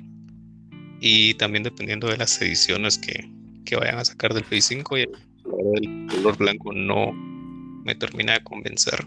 [1.02, 3.30] Y también dependiendo de las ediciones que,
[3.66, 7.12] que vayan a sacar del Play 5 y el color blanco no
[7.84, 9.06] me termina de convencer.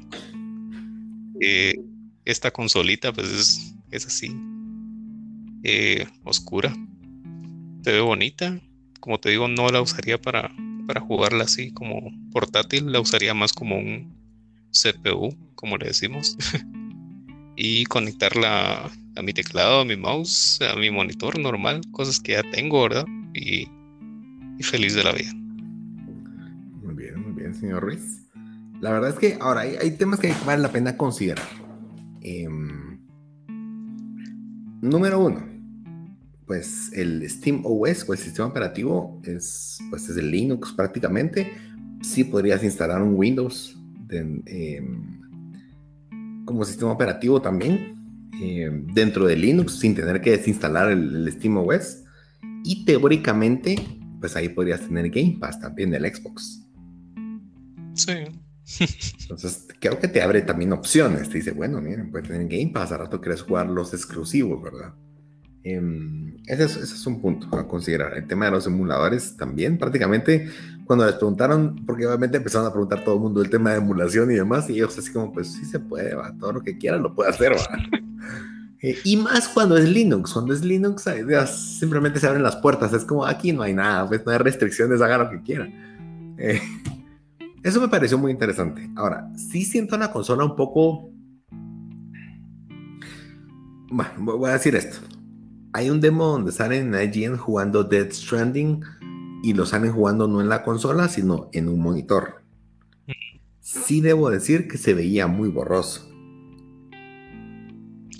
[1.40, 1.74] Eh,
[2.24, 4.36] esta consolita pues es, es así
[5.62, 6.74] eh, oscura.
[7.82, 8.60] Se ve bonita.
[9.00, 10.50] Como te digo no la usaría para,
[10.86, 14.14] para jugarla así como portátil la usaría más como un
[14.70, 16.36] CPU como le decimos
[17.56, 22.42] y conectarla a mi teclado a mi mouse a mi monitor normal cosas que ya
[22.50, 23.68] tengo verdad y
[24.60, 25.32] feliz de la vida.
[26.82, 28.24] Muy bien, muy bien, señor Ruiz.
[28.80, 31.46] La verdad es que ahora hay, temas que vale la pena considerar.
[32.20, 32.98] Em,
[34.82, 35.42] número uno,
[36.46, 41.52] pues el Steam OS o el sistema operativo es, pues es el Linux prácticamente.
[42.02, 43.78] Sí podrías instalar un Windows
[44.10, 44.42] em,
[46.44, 47.94] como sistema operativo también
[48.40, 52.02] em, dentro de Linux sin tener que desinstalar el, el Steam OS.
[52.64, 53.76] Y teóricamente
[54.24, 56.66] pues ahí podrías tener Game Pass también del Xbox.
[57.92, 58.12] Sí.
[59.20, 61.28] Entonces, creo que te abre también opciones.
[61.28, 64.94] Te dice, bueno, miren, puedes tener Game Pass, a rato quieres jugar los exclusivos, ¿verdad?
[65.62, 68.16] Em, ese, es, un punto a considerar.
[68.16, 70.48] El tema de los emuladores también, prácticamente,
[70.84, 74.30] cuando les preguntaron, porque obviamente empezaron a preguntar todo el mundo el tema de emulación
[74.30, 76.96] y demás, y ellos así como, pues sí se puede, va, todo lo que quiera
[76.98, 78.00] lo puede hacer, va.
[78.86, 80.34] Eh, y más cuando es Linux.
[80.34, 81.08] Cuando es Linux,
[81.78, 82.92] simplemente se abren las puertas.
[82.92, 85.66] Es como aquí no hay nada, pues no hay restricciones, haga lo que quiera.
[86.36, 86.60] Eh,
[87.62, 88.90] eso me pareció muy interesante.
[88.94, 91.10] Ahora, sí siento una consola un poco.
[93.90, 94.98] Bueno, voy a decir esto.
[95.72, 98.84] Hay un demo donde salen en IGN jugando Dead Stranding
[99.44, 102.42] y lo salen jugando no en la consola, sino en un monitor.
[103.60, 106.14] Sí debo decir que se veía muy borroso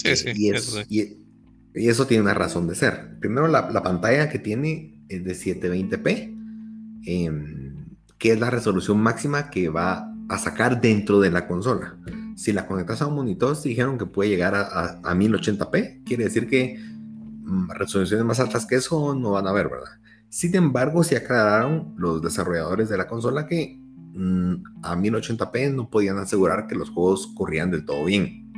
[0.05, 3.18] y, eso, tiene una razón de ser.
[3.20, 9.68] Primero, la, pantalla que tiene es de 720p, em, que es la resolución máxima que
[9.68, 11.97] va a sacar dentro de la consola.
[12.37, 16.49] Si la conectas a un monitor, se dijeron que puede llegar a, 1080p, quiere decir
[16.49, 19.99] que mm, resoluciones más altas que eso no van a ver, ¿verdad?
[20.35, 23.78] Sin embargo, se aclararon los desarrolladores de la consola que
[24.14, 28.53] mm, a 1080p no podían asegurar que los juegos corrían del todo bien.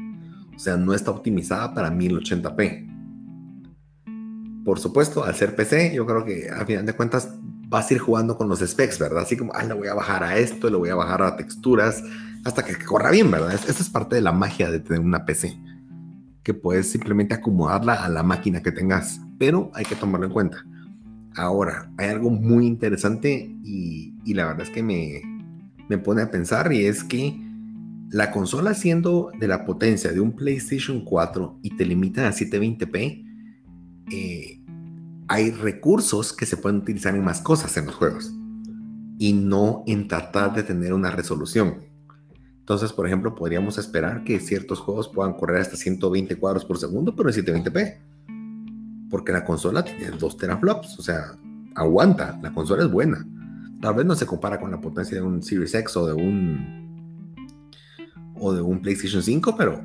[0.56, 4.64] O sea, no está optimizada para 1080p.
[4.64, 7.28] Por supuesto, al ser PC, yo creo que a final de cuentas
[7.68, 9.24] vas a ir jugando con los specs, ¿verdad?
[9.24, 12.02] Así como, ah, le voy a bajar a esto, le voy a bajar a texturas,
[12.46, 13.52] hasta que corra bien, ¿verdad?
[13.52, 15.60] Esa es parte de la magia de tener una PC,
[16.42, 20.64] que puedes simplemente acomodarla a la máquina que tengas, pero hay que tomarlo en cuenta.
[21.36, 25.22] Ahora, hay algo muy interesante y, la verdad es que me,
[25.88, 27.38] me pone a pensar y es que
[28.10, 33.24] la consola siendo de la potencia de un PlayStation 4 y te limitan a 720p,
[34.12, 34.60] eh,
[35.28, 38.32] hay recursos que se pueden utilizar en más cosas en los juegos
[39.18, 41.86] y no en tratar de tener una resolución.
[42.60, 47.14] Entonces, por ejemplo, podríamos esperar que ciertos juegos puedan correr hasta 120 cuadros por segundo,
[47.14, 47.98] pero en 720p.
[49.10, 51.36] Porque la consola tiene 2 teraflops, o sea,
[51.74, 53.26] aguanta, la consola es buena.
[53.80, 56.86] Tal vez no se compara con la potencia de un Series X o de un
[58.38, 59.82] o de un PlayStation 5, pero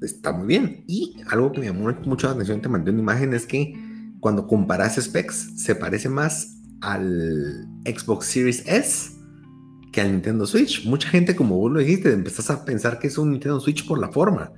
[0.00, 0.84] está muy bien.
[0.86, 3.74] Y algo que me llamó mucho la atención, te mandé una imagen, es que
[4.20, 9.12] cuando comparas specs, se parece más al Xbox Series S
[9.92, 10.86] que al Nintendo Switch.
[10.86, 13.98] Mucha gente, como vos lo dijiste, empezás a pensar que es un Nintendo Switch por
[13.98, 14.52] la forma,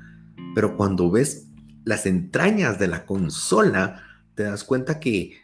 [0.54, 1.48] pero cuando ves
[1.84, 4.02] las entrañas de la consola,
[4.34, 5.36] te das cuenta que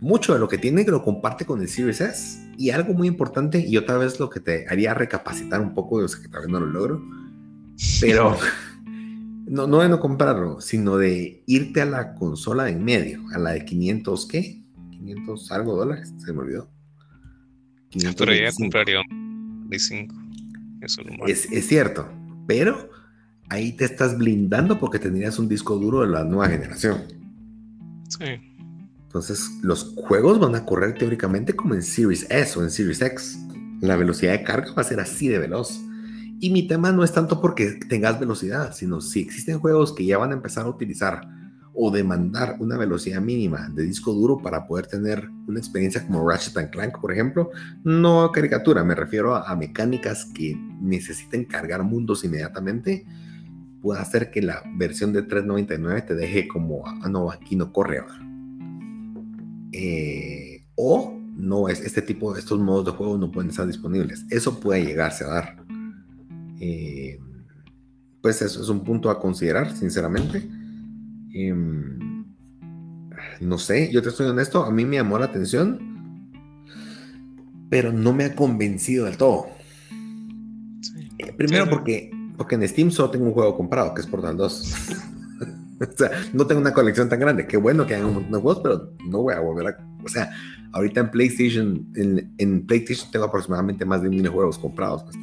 [0.00, 2.50] mucho de lo que tiene lo comparte con el Series S.
[2.56, 6.08] Y algo muy importante, y otra vez lo que te haría recapacitar un poco, yo
[6.08, 7.02] sé que tal vez no lo logro,
[8.00, 8.36] pero
[9.46, 13.50] no, no de no comprarlo, sino de irte a la consola en medio, a la
[13.52, 14.62] de 500, ¿qué?
[14.90, 16.70] 500 algo dólares, se me olvidó.
[17.90, 20.14] 500 pero ya compraría un 5.
[20.82, 22.08] Eso es, es, cierto,
[22.46, 22.90] pero
[23.50, 27.02] ahí te estás blindando porque tendrías un disco duro de la nueva generación.
[28.08, 28.24] Sí.
[29.02, 33.38] Entonces, los juegos van a correr teóricamente como en Series S o en Series X.
[33.80, 35.80] La velocidad de carga va a ser así de veloz.
[36.38, 40.16] Y mi tema no es tanto porque tengas velocidad, sino si existen juegos que ya
[40.16, 41.28] van a empezar a utilizar
[41.74, 46.70] o demandar una velocidad mínima de disco duro para poder tener una experiencia como Ratchet
[46.70, 47.50] Clank, por ejemplo,
[47.84, 53.06] no caricatura, me refiero a, mecánicas que necesiten cargar mundos inmediatamente,
[53.80, 58.02] puede hacer que la versión de 399 te deje como, ah, no, aquí no corre.
[59.72, 64.26] Eh, o no es este tipo de estos modos de juego no pueden estar disponibles.
[64.30, 65.64] Eso puede llegarse a dar.
[66.60, 67.18] Eh,
[68.20, 70.46] pues eso es un punto a considerar, sinceramente.
[71.32, 72.24] Em,
[73.40, 75.78] no sé, yo te estoy honesto, a mí me llamó la atención,
[77.70, 79.46] pero no me ha convencido del todo.
[81.18, 82.10] Eh, primero porque,
[82.40, 84.74] porque en Steam solo tengo un juego comprado, que es Portal 2.
[85.82, 87.46] o sea, no tengo una colección tan grande.
[87.46, 89.78] Qué bueno que hayan un montón de juegos, pero no voy a volver a...
[90.02, 90.30] O sea,
[90.72, 95.02] ahorita en PlayStation, en, en PlayStation tengo aproximadamente más de mil juegos comprados.
[95.02, 95.16] Pues.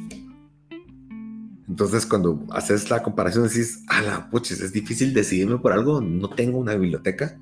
[1.68, 6.00] Entonces, cuando haces la comparación, decís, a la puches, es difícil decidirme por algo.
[6.00, 7.36] No tengo una biblioteca.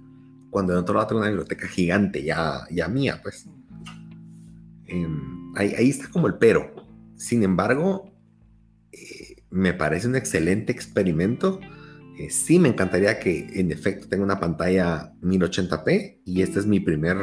[0.48, 3.46] Cuando en otro lado tengo una biblioteca gigante, ya, ya mía, pues.
[4.86, 6.72] Em, ahí, está como el pero.
[7.16, 8.15] Sin embargo, eh,
[9.56, 11.60] me parece un excelente experimento.
[12.18, 16.20] Eh, sí, me encantaría que en efecto tenga una pantalla 1080p.
[16.24, 17.16] Y esta es mi primer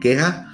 [0.00, 0.48] queja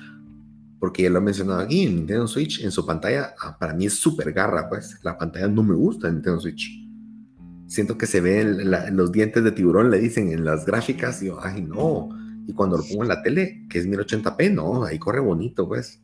[0.85, 3.87] porque ya lo he mencionado aquí, en Nintendo Switch, en su pantalla, ah, para mí
[3.87, 6.71] es súper garra, pues la pantalla no me gusta en Nintendo Switch.
[7.67, 11.39] Siento que se ven los dientes de tiburón, le dicen en las gráficas, y yo,
[11.43, 12.11] ay no.
[12.47, 16.03] Y cuando lo pongo en la tele, que es 1080p, no, ahí corre bonito, pues.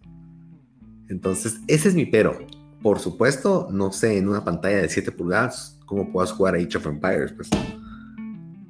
[1.11, 2.39] Entonces, ese es mi pero.
[2.83, 6.79] Por supuesto, no sé, en una pantalla de 7 pulgadas, cómo puedas jugar a Age
[6.79, 7.49] of Empires, pues.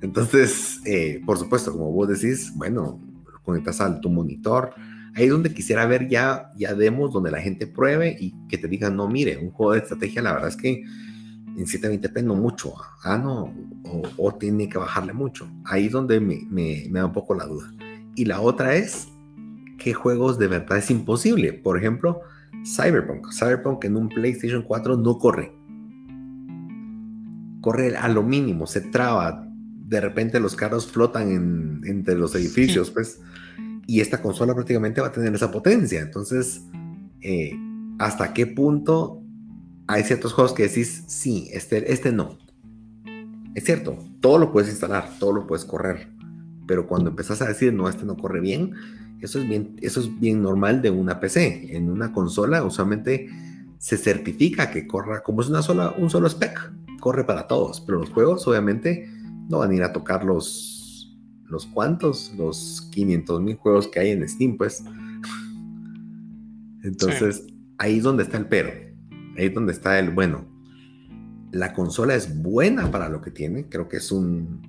[0.02, 3.00] Entonces, eh, por supuesto, como vos decís, bueno,
[3.44, 4.74] conectas a tu monitor,
[5.14, 8.68] Ahí es donde quisiera ver ya, ya demos donde la gente pruebe y que te
[8.68, 10.84] digan, no, mire, un juego de estrategia, la verdad es que
[11.56, 13.52] en 720p no mucho, ah, no,
[14.16, 15.50] o, tiene que bajarle mucho.
[15.64, 17.72] Ahí es donde me, me, da un poco la duda.
[18.14, 19.08] Y la otra es,
[19.78, 21.52] ¿qué juegos de verdad es imposible?
[21.54, 22.20] Por ejemplo,
[22.64, 23.32] Cyberpunk.
[23.32, 25.52] Cyberpunk en un PlayStation 4 no corre.
[27.61, 29.46] Corre a lo mínimo, se traba.
[29.56, 33.20] De repente los carros flotan entre los edificios, pues
[33.90, 36.00] y esta consola prácticamente va a tener esa potencia.
[36.00, 36.64] Entonces,
[37.22, 37.50] eh,
[37.98, 39.20] ¿hasta qué punto
[39.88, 42.38] hay ciertos juegos que decís, sí, este, este no?
[43.56, 46.08] Es cierto, todo lo puedes instalar, todo lo puedes correr,
[46.68, 48.74] pero cuando empezás a decir, no, este no corre bien,
[49.21, 51.77] eso es bien, eso es bien normal de una PC.
[51.77, 53.29] En una consola usualmente
[53.79, 57.99] se certifica que corra, como es una sola, un solo spec, corre para todos, pero
[57.99, 59.09] los juegos obviamente
[59.49, 60.81] no van a ir a tocar los
[61.51, 64.85] los cuantos, los 500 mil juegos que hay en Steam, pues.
[66.83, 67.47] Entonces,
[67.77, 68.71] ahí es donde está el pero.
[69.37, 70.47] Ahí es donde está el, bueno,
[71.53, 73.68] la consola es buena para lo que tiene.
[73.68, 74.62] Creo que es un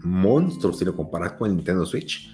[0.00, 2.30] monstruo si lo comparas con el Nintendo Switch.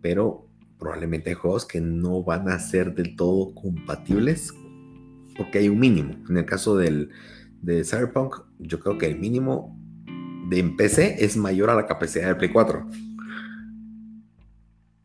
[0.00, 0.48] Pero
[0.82, 4.52] probablemente hay juegos que no van a ser del todo compatibles
[5.36, 6.16] porque hay un mínimo.
[6.28, 7.10] En el caso del,
[7.62, 9.78] de Cyberpunk, yo creo que el mínimo
[10.48, 12.84] de PC es mayor a la capacidad del Play 4.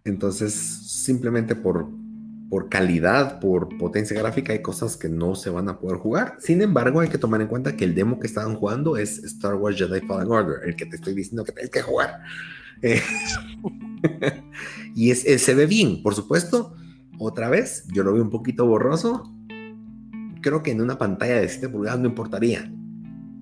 [0.05, 1.87] Entonces, simplemente por,
[2.49, 6.37] por calidad, por potencia gráfica, hay cosas que no se van a poder jugar.
[6.39, 9.53] Sin embargo, hay que tomar en cuenta que el demo que estaban jugando es Star
[9.53, 12.19] Wars Jedi Fallen Order, el que te estoy diciendo que tienes que jugar.
[12.81, 12.99] Eh,
[14.95, 16.75] y es, se ve bien, por supuesto.
[17.19, 19.33] Otra vez, yo lo veo un poquito borroso.
[20.41, 22.71] Creo que en una pantalla de 7 pulgadas no importaría.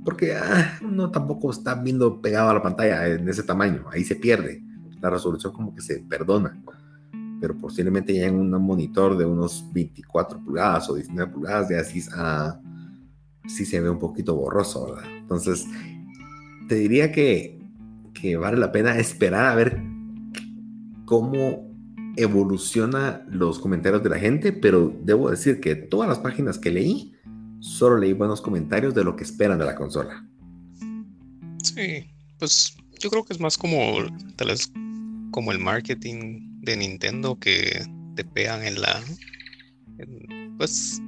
[0.03, 3.85] Porque ah, no tampoco está viendo pegado a la pantalla en ese tamaño.
[3.91, 4.63] Ahí se pierde
[5.01, 6.61] la resolución como que se perdona.
[7.41, 12.01] Pero posiblemente ya en un monitor de unos 24 pulgadas o 19 pulgadas, ya así,
[12.15, 12.59] ah,
[13.47, 14.95] sí se ve un poquito borroso.
[15.19, 15.67] Entonces,
[16.69, 17.59] te diría que,
[18.13, 19.94] que vale la pena esperar a ver
[21.05, 21.73] cómo
[22.17, 27.13] evoluciona los comentarios de la gente, pero debo decir que todas las páginas que leí,
[27.59, 30.25] solo leí buenos comentarios de lo que esperan de la consola.
[31.63, 32.05] Sí,
[32.39, 33.97] pues yo creo que es más como
[34.35, 34.71] tal vez
[35.31, 37.85] como el marketing de Nintendo que
[38.15, 39.03] te pegan en la
[40.57, 41.01] pues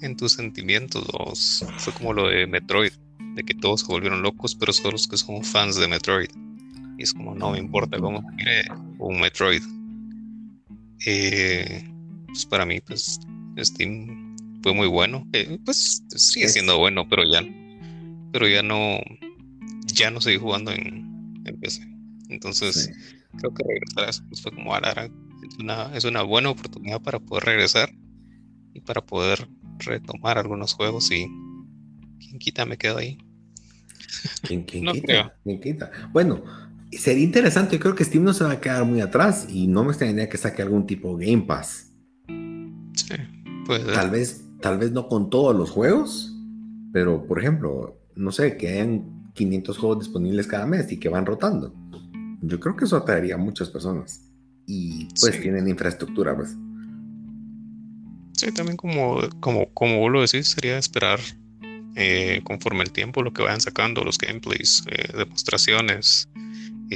[0.00, 2.92] en tus sentimientos fue como lo de Metroid
[3.34, 6.30] de que todos se volvieron locos pero solo los que son fans de Metroid
[6.98, 8.68] y es como no me importa cómo quiere
[8.98, 9.62] un Metroid
[11.06, 11.84] eh,
[12.26, 13.20] pues para mí pues
[13.58, 14.22] Steam
[14.62, 15.26] fue muy bueno.
[15.32, 17.42] Eh, pues sigue siendo bueno, pero ya,
[18.32, 18.98] pero ya no,
[19.86, 21.86] ya no seguí jugando en, en PC.
[22.28, 22.90] Entonces,
[23.38, 25.10] creo que regresar a eso pues, fue como a la,
[25.48, 27.92] es una, es una buena oportunidad para poder regresar
[28.72, 31.26] y para poder retomar algunos juegos y
[32.18, 33.18] quien quita me quedo ahí.
[34.42, 35.34] ¿Quién, quita?
[35.42, 35.90] ¿Quién quita?
[36.12, 36.42] Bueno,
[36.98, 37.76] sería interesante.
[37.76, 40.28] Yo creo que Steam no se va a quedar muy atrás y no me extrañaría
[40.28, 41.90] que saque algún tipo de Game Pass.
[42.94, 43.14] Sí,
[43.66, 43.86] pues.
[43.86, 46.34] Tal vez, tal vez no con todos los juegos,
[46.92, 51.26] pero por ejemplo, no sé, que hayan 500 juegos disponibles cada mes y que van
[51.26, 51.74] rotando.
[52.42, 54.28] Yo creo que eso atraería a muchas personas.
[54.66, 56.56] Y pues tienen infraestructura, pues.
[58.34, 61.20] Sí, también como, como, como vos lo decís, sería esperar
[61.94, 66.28] eh, conforme el tiempo lo que vayan sacando, los gameplays, eh, demostraciones,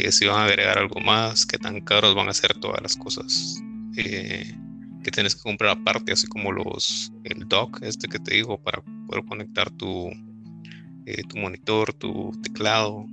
[0.01, 2.97] eh, si van a agregar algo más, qué tan caros van a ser todas las
[2.97, 3.63] cosas
[3.95, 8.83] que tienes que comprar aparte, así como los el dock este que te digo para
[9.07, 10.11] poder conectar tu,
[11.29, 13.07] tu monitor, tu teclado,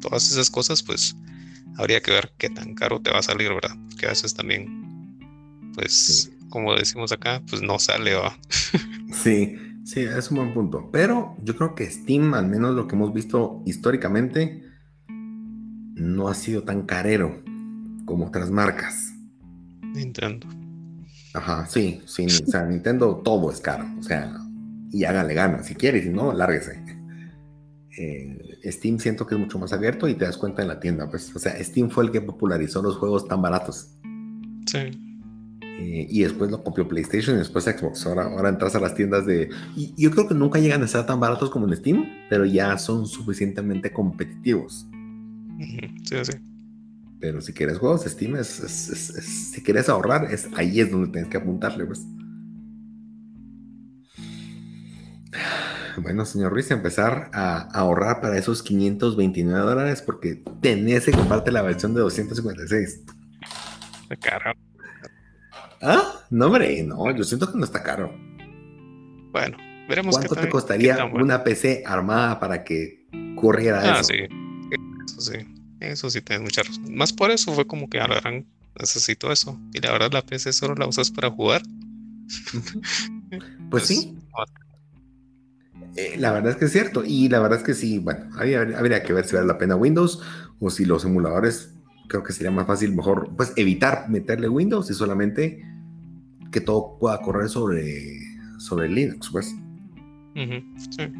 [0.00, 1.16] todas esas cosas, pues
[1.76, 3.76] habría que ver qué tan caro te va a salir, ¿verdad?
[3.88, 5.18] Porque a veces también,
[5.74, 8.38] pues, como decimos acá, pues no sale, va.
[9.12, 9.56] sí,
[9.88, 10.90] sí, es un buen punto.
[10.92, 14.62] Pero yo creo que Steam, al menos lo que hemos visto históricamente,
[15.08, 17.42] no ha sido tan carero
[18.04, 19.12] como otras marcas.
[19.82, 20.46] Nintendo.
[21.34, 24.32] Ajá, sí, sí, o sea, Nintendo todo es caro, o sea,
[24.90, 26.82] y háganle ganas, si quieres, si no, lárguese.
[27.96, 31.10] Eh, Steam siento que es mucho más abierto y te das cuenta en la tienda,
[31.10, 33.94] pues, o sea, Steam fue el que popularizó los juegos tan baratos.
[34.66, 35.07] Sí.
[35.78, 38.04] Eh, y después lo copió PlayStation y después Xbox.
[38.04, 39.48] Ahora, ahora entras a las tiendas de...
[39.76, 42.76] Y yo creo que nunca llegan a ser tan baratos como en Steam, pero ya
[42.78, 44.88] son suficientemente competitivos.
[46.04, 46.32] Sí, sí.
[47.20, 51.36] Pero si quieres juegos, Steam es, si quieres ahorrar, es, ahí es donde tienes que
[51.36, 52.04] apuntarle, pues.
[56.00, 61.62] Bueno, señor Ruiz, empezar a ahorrar para esos 529 dólares porque tenés que comprarte la
[61.62, 63.00] versión de 256.
[64.02, 64.52] Está caro.
[65.80, 66.24] ¿Ah?
[66.30, 68.14] No, hombre, no, yo siento que no está caro.
[69.32, 69.56] Bueno,
[69.88, 73.06] veremos ¿Cuánto te costaría una PC armada para que
[73.36, 74.04] corriera ah, eso?
[74.04, 74.28] sí.
[75.06, 75.58] Eso sí.
[75.80, 76.94] Eso sí, tienes mucha razón.
[76.94, 78.20] Más por eso fue como que ahora
[78.78, 79.58] necesito eso.
[79.72, 81.62] Y la verdad, la PC solo la usas para jugar.
[83.70, 84.16] pues sí.
[85.96, 87.04] Eh, la verdad es que es cierto.
[87.04, 90.20] Y la verdad es que sí, bueno, habría, que ver si vale la pena Windows
[90.60, 91.74] o si los emuladores,
[92.08, 95.64] creo que sería más fácil, mejor, pues evitar meterle Windows y solamente
[96.50, 98.18] que todo pueda correr sobre,
[98.58, 99.54] sobre Linux, pues.
[100.34, 101.12] sí.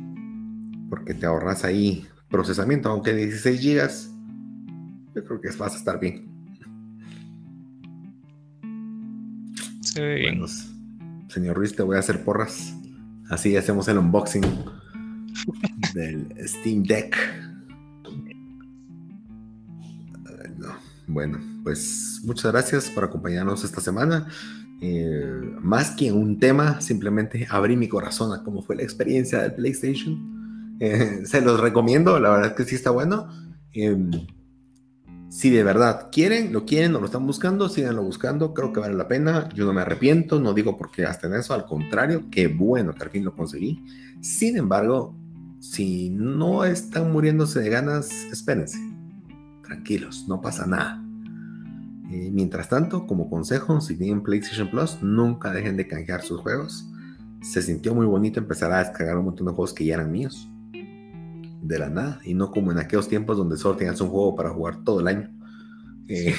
[0.89, 4.11] Porque te ahorras ahí procesamiento, aunque 16 gigas,
[5.15, 6.27] yo creo que vas a estar bien.
[9.83, 10.01] Sí.
[10.01, 10.47] Bueno,
[11.29, 12.75] señor Ruiz, te voy a hacer porras.
[13.29, 14.43] Así hacemos el unboxing
[15.95, 17.17] del Steam Deck.
[21.07, 24.29] Bueno, pues muchas gracias por acompañarnos esta semana.
[24.81, 29.55] Eh, más que un tema, simplemente abrí mi corazón a cómo fue la experiencia del
[29.55, 30.37] PlayStation.
[30.81, 33.27] Eh, se los recomiendo, la verdad es que sí está bueno.
[33.73, 34.13] Em,
[35.29, 38.95] si de verdad quieren, lo quieren o lo están buscando, síganlo buscando, creo que vale
[38.95, 42.47] la pena, yo no me arrepiento, no digo porque hasta en eso, al contrario, qué
[42.47, 43.85] bueno que al fin lo conseguí.
[44.21, 45.17] Sin embargo,
[45.61, 48.79] si no están muriéndose de ganas, espérense,
[49.69, 51.01] tranquilos, no pasa nada.
[52.11, 56.89] Eh, mientras tanto, como consejo, si tienen PlayStation Plus, nunca dejen de canjear sus juegos.
[57.43, 60.49] Se sintió muy bonito empezar a descargar un montón de juegos que ya eran míos
[61.63, 64.51] de la nada y no como en aquellos tiempos donde solo tenías un juego para
[64.51, 65.31] jugar todo el año.
[66.09, 66.35] Eh,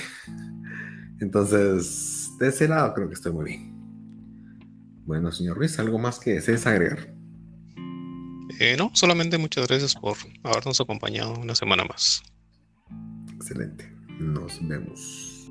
[1.19, 3.80] entonces, de ese lado creo que estoy muy bien.
[5.05, 7.13] Bueno, señor Ruiz, ¿algo más que desees agregar?
[8.59, 12.21] Eh, no, solamente muchas gracias por habernos acompañado una semana más.
[13.39, 13.89] Excelente.
[14.19, 15.49] Nos vemos.